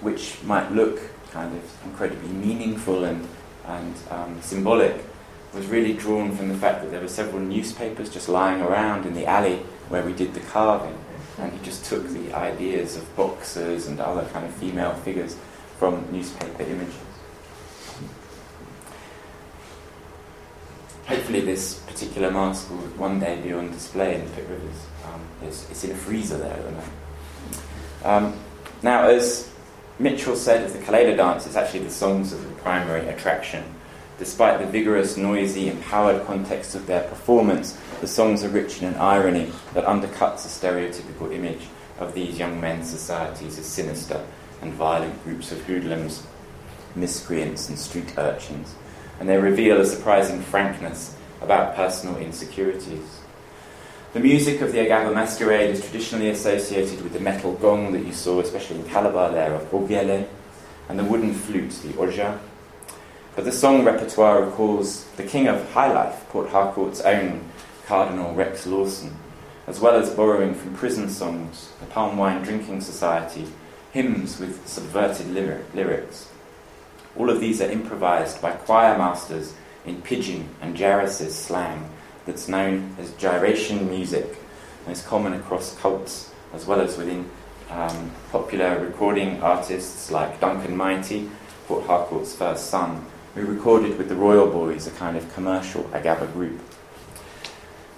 [0.00, 0.98] which might look
[1.32, 3.28] kind of incredibly meaningful and,
[3.66, 5.04] and um, symbolic,
[5.52, 9.12] was really drawn from the fact that there were several newspapers just lying around in
[9.12, 9.56] the alley
[9.90, 10.96] where we did the carving.
[11.38, 15.36] And he just took the ideas of boxers and other kind of female figures
[15.78, 16.94] from newspaper images.
[21.06, 24.86] Hopefully, this particular mask will one day be on display in Pitt Rivers.
[25.04, 26.92] Um, it's, it's, in a freezer there at the moment.
[28.04, 28.34] Um,
[28.82, 29.48] now, as
[30.00, 33.62] Mitchell said of the Kalela dance, it's actually the songs of the primary attraction.
[34.18, 38.96] Despite the vigorous, noisy, empowered context of their performance, the songs are rich in an
[38.96, 41.66] irony that undercuts the stereotypical image
[41.98, 44.24] of these young men's societies as sinister
[44.62, 46.22] and violent groups of hoodlums,
[46.94, 48.74] miscreants, and street urchins
[49.18, 53.20] and they reveal a surprising frankness about personal insecurities.
[54.12, 58.12] The music of the Agaba masquerade is traditionally associated with the metal gong that you
[58.12, 60.26] saw, especially in Calabar there, of Ogele,
[60.88, 62.38] and the wooden flute, the Oja.
[63.36, 67.44] But the song repertoire recalls the king of high life, Port Harcourt's own
[67.84, 69.14] Cardinal Rex Lawson,
[69.66, 73.46] as well as borrowing from prison songs, the Palm Wine Drinking Society,
[73.92, 75.28] hymns with subverted
[75.74, 76.30] lyrics.
[77.14, 79.52] All of these are improvised by choir masters
[79.84, 81.90] in pidgin and Jarris's slang
[82.24, 84.38] that's known as gyration music
[84.86, 87.28] and is common across cults as well as within
[87.68, 91.30] um, popular recording artists like Duncan Mighty,
[91.66, 93.04] Port Harcourt's first son,
[93.36, 96.58] who recorded with the Royal Boys, a kind of commercial Agaba group.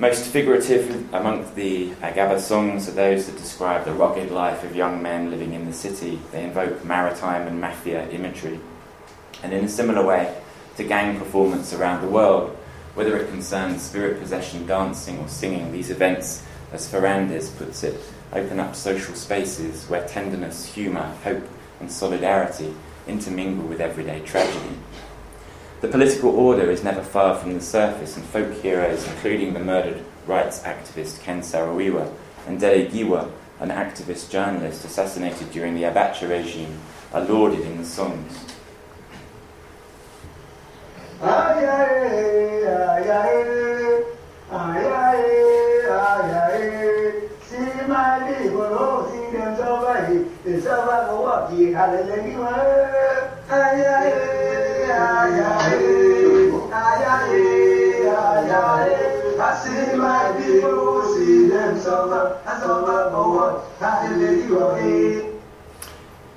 [0.01, 5.01] Most figurative among the Agaba songs are those that describe the rugged life of young
[5.01, 6.18] men living in the city.
[6.32, 8.59] They invoke maritime and mafia imagery.
[9.45, 10.36] And in a similar way
[10.76, 12.57] to gang performance around the world,
[12.95, 18.01] whether it concerns spirit possession, dancing, or singing, these events, as Ferrándiz puts it,
[18.32, 21.47] open up social spaces where tenderness, humour, hope,
[21.78, 22.74] and solidarity
[23.07, 24.76] intermingle with everyday tragedy.
[25.81, 30.05] The political order is never far from the surface, and folk heroes, including the murdered
[30.26, 32.12] rights activist Ken Saro-Wiwa
[32.49, 36.81] and Dele Giwa, an activist journalist assassinated during the Abacha regime,
[37.12, 38.37] are lauded in the songs.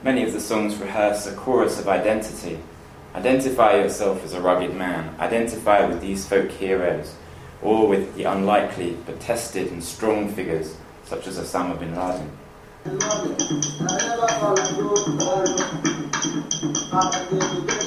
[0.03, 2.59] Many of the songs rehearse a chorus of identity.
[3.15, 5.15] Identify yourself as a rugged man.
[5.19, 7.15] Identify with these folk heroes,
[7.61, 10.75] or with the unlikely but tested and strong figures
[11.05, 12.29] such as Osama bin Laden.
[16.93, 17.80] I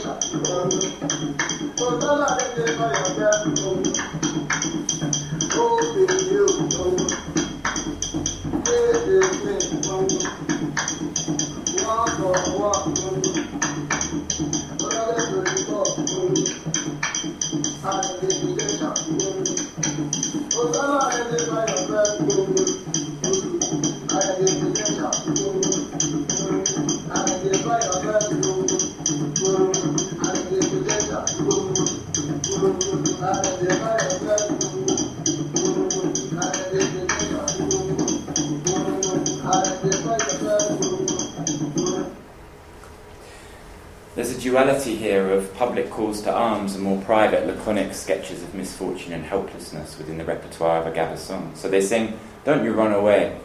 [48.84, 51.52] misfortune and helplessness within the repertoire of Agaba song.
[51.54, 53.38] So they sing, Don't you run away,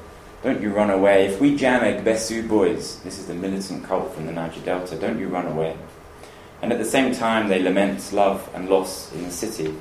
[0.43, 1.27] don't you run away.
[1.27, 5.19] If we jam Besu boys, this is the militant cult from the Niger Delta, don't
[5.19, 5.77] you run away.
[6.61, 9.73] And at the same time, they lament love and loss in the city.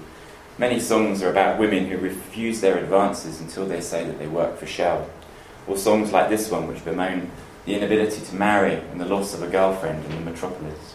[0.59, 4.59] Many songs are about women who refuse their advances until they say that they work
[4.59, 5.09] for Shell.
[5.67, 7.31] Or songs like this one, which bemoan
[7.67, 10.95] the inability to marry and the loss of a girlfriend in the metropolis.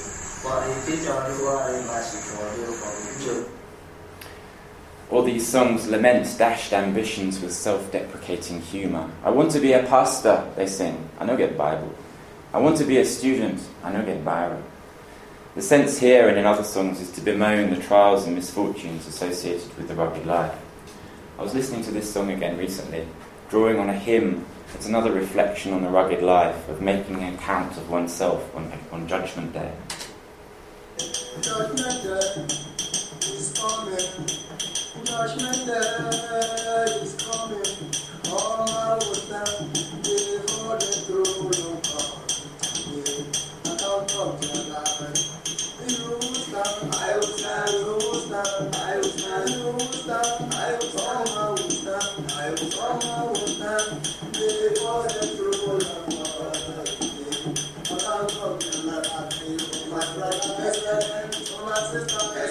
[5.11, 9.09] All these songs lament dashed ambitions with self deprecating humour.
[9.23, 11.09] I want to be a pastor, they sing.
[11.19, 11.93] I know get Bible.
[12.53, 13.61] I want to be a student.
[13.83, 14.63] I know get Bible.
[15.55, 19.75] The sense here and in other songs is to bemoan the trials and misfortunes associated
[19.77, 20.57] with the rugged life.
[21.37, 23.05] I was listening to this song again recently,
[23.49, 27.75] drawing on a hymn it's another reflection on the rugged life of making an account
[27.77, 29.71] of oneself on, on Judgment Day.
[31.41, 32.45] Judgment Day
[33.33, 34.11] is coming.
[35.05, 37.77] Judgment Day is coming.
[38.31, 39.71] All my wisdom
[40.03, 42.21] before the throne of God.
[43.73, 44.11] Account
[62.41, 62.47] So,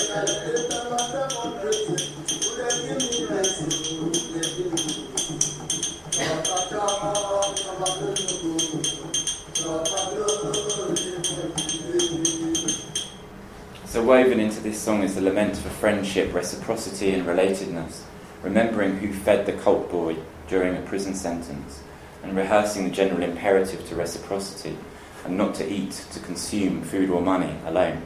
[14.05, 18.03] woven into this song is the lament for friendship, reciprocity, and relatedness,
[18.45, 20.15] remembering who fed the cult boy
[20.47, 21.83] during a prison sentence,
[22.23, 24.79] and rehearsing the general imperative to reciprocity
[25.25, 28.05] and not to eat, to consume food or money alone.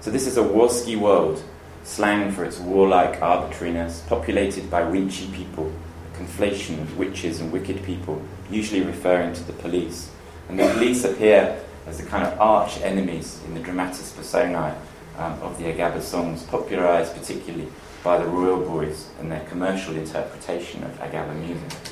[0.00, 1.42] So, this is a Warski world,
[1.84, 7.82] slang for its warlike arbitrariness, populated by winchy people, a conflation of witches and wicked
[7.82, 10.10] people, usually referring to the police.
[10.48, 14.74] And the police appear as the kind of arch enemies in the dramatis personae
[15.18, 17.68] um, of the Agaba songs, popularised particularly
[18.02, 21.89] by the Royal Boys and their commercial interpretation of Agaba music.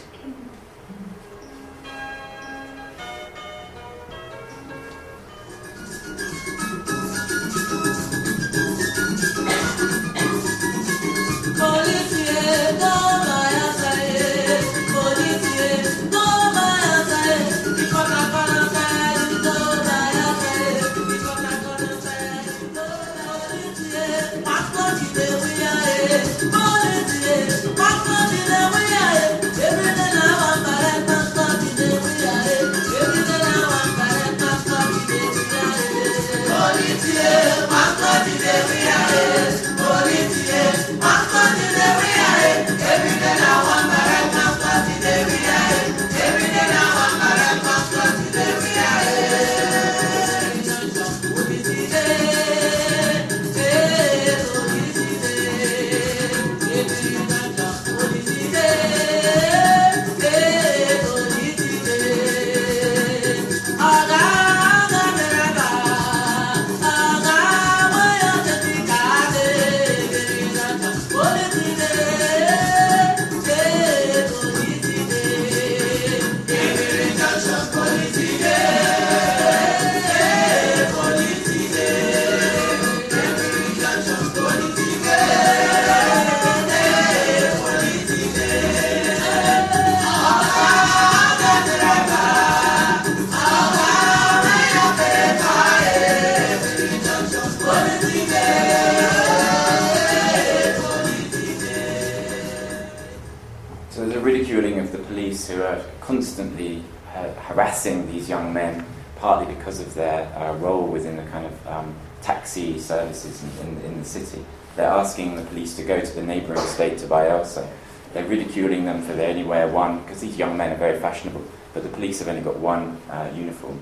[106.08, 106.82] Constantly
[107.14, 108.82] uh, harassing these young men,
[109.16, 113.84] partly because of their uh, role within the kind of um, taxi services in, in,
[113.84, 114.42] in, the city.
[114.74, 117.70] They're asking the police to go to the neighbouring state to buy Elsa.
[118.14, 121.42] They're ridiculing them for they only wear one, because these young men are very fashionable.
[121.74, 123.78] but the police have only got one uh, uniform,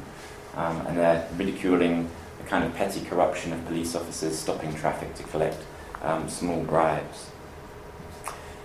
[0.57, 5.23] um, and they're ridiculing the kind of petty corruption of police officers stopping traffic to
[5.23, 5.63] collect
[6.03, 7.31] um, small bribes.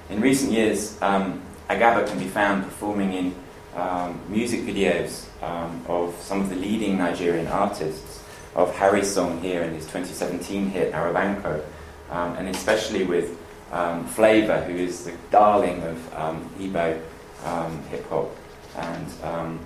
[0.09, 3.35] In recent years, um, Agaba can be found performing in
[3.75, 8.21] um, music videos um, of some of the leading Nigerian artists,
[8.55, 11.63] of Harrysong here in his 2017 hit Arabanko,
[12.09, 13.37] um, and especially with
[13.71, 17.01] um, Flavour, who is the darling of um, Igbo
[17.45, 18.29] um, hip hop,
[18.77, 19.59] and um,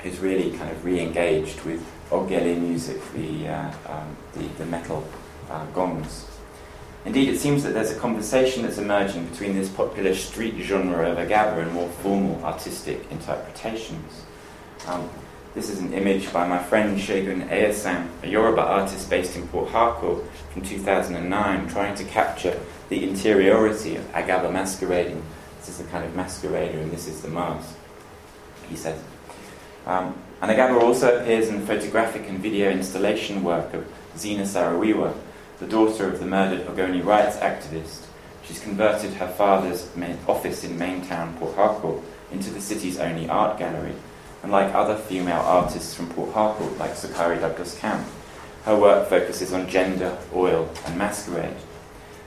[0.00, 5.06] who's really kind of re-engaged with Ogele music, the, uh, um, the, the metal
[5.48, 6.26] uh, gongs.
[7.04, 11.18] Indeed, it seems that there's a conversation that's emerging between this popular street genre of
[11.18, 14.22] agaba and more formal artistic interpretations.
[14.86, 15.10] Um,
[15.54, 19.70] this is an image by my friend Segun Aiyesan, a Yoruba artist based in Port
[19.70, 25.22] Harcourt from 2009, trying to capture the interiority of agaba masquerading.
[25.58, 27.74] This is the kind of masquerader, and this is the mask,
[28.68, 29.02] he says.
[29.86, 33.86] Um, and agaba also appears in the photographic and video installation work of
[34.16, 35.14] Zina Saro-Wiwa,
[35.62, 38.02] the daughter of the murdered Ogoni rights activist.
[38.42, 39.88] She's converted her father's
[40.26, 42.02] office in main town Port Harcourt,
[42.32, 43.94] into the city's only art gallery.
[44.42, 48.04] And like other female artists from Port Harcourt, like Sokari Douglas Camp,
[48.64, 51.54] her work focuses on gender, oil, and masquerade.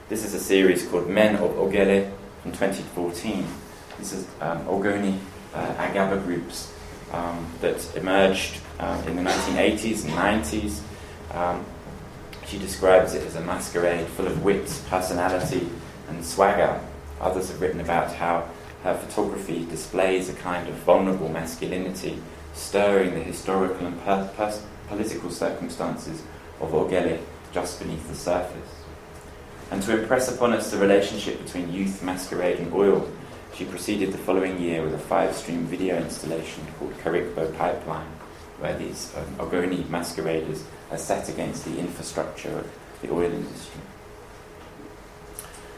[0.08, 2.10] This is a series called Men of Ogele
[2.42, 3.46] from 2014.
[3.98, 5.20] This is um, Ogoni
[5.54, 6.72] uh, Agaba groups
[7.12, 10.80] um, that emerged um, in the 1980s and 90s.
[11.36, 11.66] Um,
[12.48, 15.68] she describes it as a masquerade full of wit, personality,
[16.10, 16.80] and swagger.
[17.20, 18.48] Others have written about how
[18.84, 22.22] her photography displays a kind of vulnerable masculinity,
[22.54, 24.30] stirring the historical and per-
[24.88, 26.22] political circumstances
[26.62, 27.20] of Ogele
[27.52, 28.84] just beneath the surface.
[29.72, 33.10] And to impress upon us the relationship between youth, masquerade, and oil,
[33.56, 38.08] she proceeded the following year with a five stream video installation called Karikpo Pipeline,
[38.60, 43.82] where these um, Ogoni masqueraders are set against the infrastructure of the oil industry.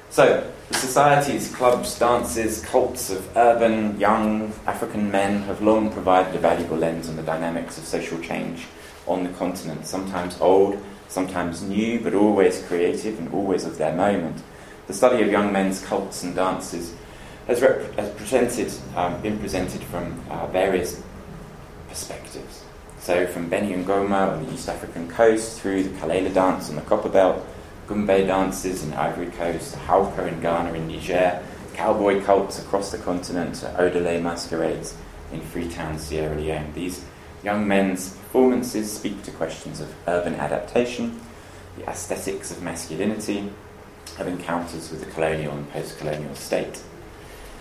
[0.10, 6.40] So, the societies, clubs, dances, cults of urban, young African men have long provided a
[6.40, 8.66] valuable lens on the dynamics of social change
[9.06, 14.42] on the continent, sometimes old, sometimes new, but always creative and always of their moment.
[14.88, 16.94] The study of young men's cults and dances
[17.48, 21.02] has, rep- has presented, um, been presented from uh, various
[21.88, 22.57] perspectives.
[23.08, 26.82] So from Beni Ngoma on the East African coast through the Kalela dance on the
[26.82, 27.42] Copper Belt,
[27.88, 31.42] Gumbe dances in Ivory Coast, Hauka in Ghana and Niger,
[31.74, 34.94] cowboy cults across the continent, to Odele masquerades
[35.32, 36.74] in Freetown, Sierra Leone.
[36.74, 37.06] These
[37.46, 41.18] young men's performances speak to questions of urban adaptation,
[41.78, 43.50] the aesthetics of masculinity,
[44.20, 46.84] of encounters with the colonial and post colonial state.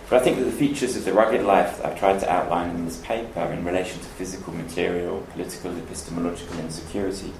[0.09, 2.69] But I think that the features of the rugged life that I've tried to outline
[2.69, 7.33] in this paper in relation to physical, material, political, epistemological insecurity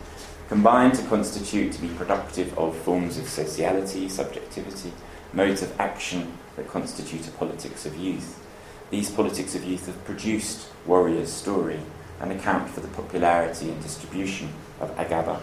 [0.49, 4.91] combine to constitute to be productive of forms of sociality, subjectivity,
[5.33, 8.43] modes of action that constitute a politics of youth.
[8.89, 11.79] These politics of youth have produced Warrior's story
[12.19, 14.49] and account for the popularity and distribution
[14.79, 15.41] of Agaba.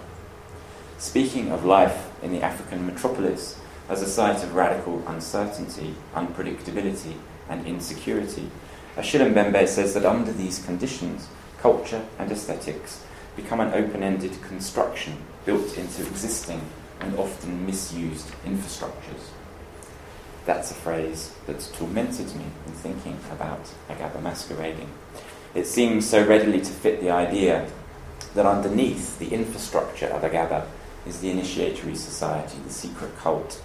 [0.98, 3.58] Speaking of life in the African metropolis,
[3.88, 7.14] as a site of radical uncertainty, unpredictability,
[7.48, 8.50] and insecurity.
[8.96, 11.28] Achille Mbembe says that under these conditions,
[11.60, 13.04] culture and aesthetics
[13.36, 16.60] become an open ended construction built into existing
[17.00, 19.30] and often misused infrastructures.
[20.46, 24.90] That's a phrase that's tormented me in thinking about Agaba masquerading.
[25.54, 27.70] It seems so readily to fit the idea
[28.34, 30.66] that underneath the infrastructure of Agaba
[31.06, 33.62] is the initiatory society, the secret cult,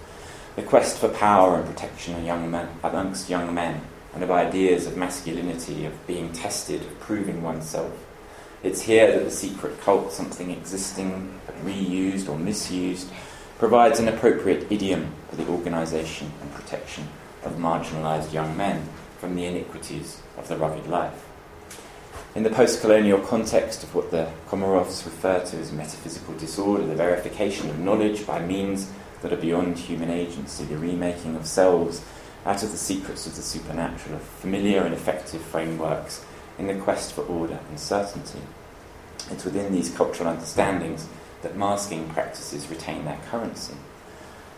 [0.60, 3.80] the quest for power and protection young men, amongst young men,
[4.14, 7.93] and of ideas of masculinity, of being tested, of proving oneself.
[8.62, 13.07] It's here that the secret cult, something existing, but reused or misused,
[13.57, 17.07] provides an appropriate idiom for the organisation and protection
[17.43, 18.84] of marginalised young men
[19.18, 21.26] from the iniquities of the rugged life.
[22.36, 26.95] In the post colonial context of what the Comaroffs refer to as metaphysical disorder, the
[26.95, 28.91] verification of knowledge by means
[29.22, 32.03] that are beyond human agency, the remaking of selves
[32.45, 36.26] out of the secrets of the supernatural, of familiar and effective frameworks
[36.57, 38.39] in the quest for order and certainty.
[39.30, 41.07] It's within these cultural understandings
[41.41, 43.76] that masking practices retain their currency.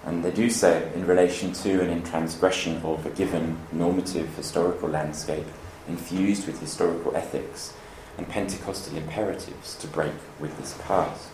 [0.03, 4.89] And they do so in relation to and in transgression of a given normative historical
[4.89, 5.45] landscape
[5.88, 7.74] infused with historical ethics
[8.18, 11.30] and Pentecostal imperatives to break with this past.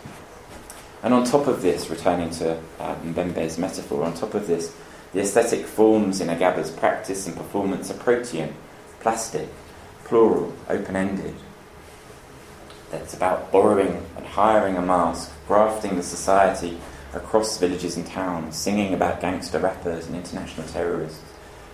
[1.02, 4.74] And on top of this, returning to uh, Mbembe's metaphor, on top of this,
[5.12, 8.54] the aesthetic forms in Agaba's practice and performance are protean,
[9.00, 9.48] plastic,
[10.04, 11.34] plural, open ended.
[12.90, 16.78] That's about borrowing and hiring a mask, grafting the society
[17.14, 21.22] across villages and towns, singing about gangster rappers and international terrorists,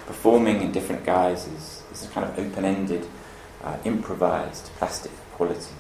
[0.07, 1.83] performing in different guises.
[1.91, 3.07] This is kind of open ended,
[3.63, 5.73] uh, improvised, plastic quality.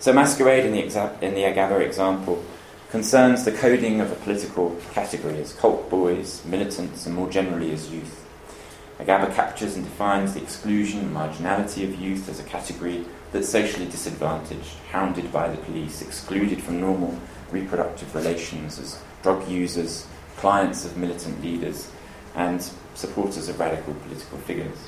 [0.00, 2.44] So, masquerade in the, exa- in the example
[2.90, 7.90] concerns the coding of a political category as cult boys, militants, and more generally as
[7.90, 8.24] youth.
[8.98, 13.86] Agaba captures and defines the exclusion and marginality of youth as a category that's socially
[13.86, 17.18] disadvantaged, hounded by the police, excluded from normal
[17.50, 21.90] reproductive relations as drug users, clients of militant leaders,
[22.34, 24.78] and supporters of radical political figures.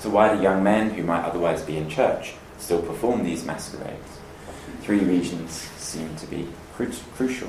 [0.00, 4.13] So, why do young men who might otherwise be in church still perform these masquerades?
[4.82, 7.48] Three regions seem to be cru- crucial.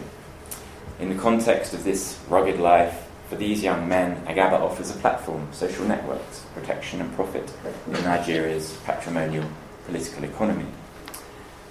[1.00, 5.48] In the context of this rugged life, for these young men, Agaba offers a platform,
[5.52, 7.52] social networks, protection and profit
[7.88, 9.46] in Nigeria's patrimonial
[9.86, 10.68] political economy.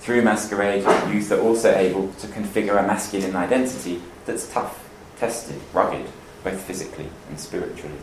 [0.00, 4.86] Through masquerade, youth are also able to configure a masculine identity that's tough,
[5.18, 6.06] tested, rugged,
[6.42, 7.96] both physically and spiritually.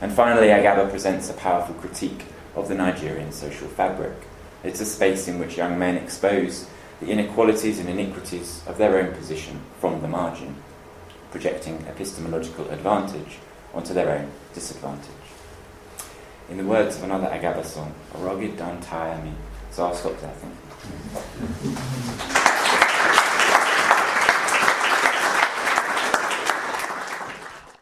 [0.00, 4.14] And finally, Agaba presents a powerful critique of the Nigerian social fabric.
[4.64, 6.66] It's a space in which young men expose
[7.00, 10.56] the inequalities and iniquities of their own position from the margin
[11.32, 13.38] projecting epistemological advantage
[13.74, 15.08] onto their own disadvantage.
[16.50, 19.32] In the words of another Agaba song, rugged don't tire me.
[19.70, 20.54] So I'll stop there, I think.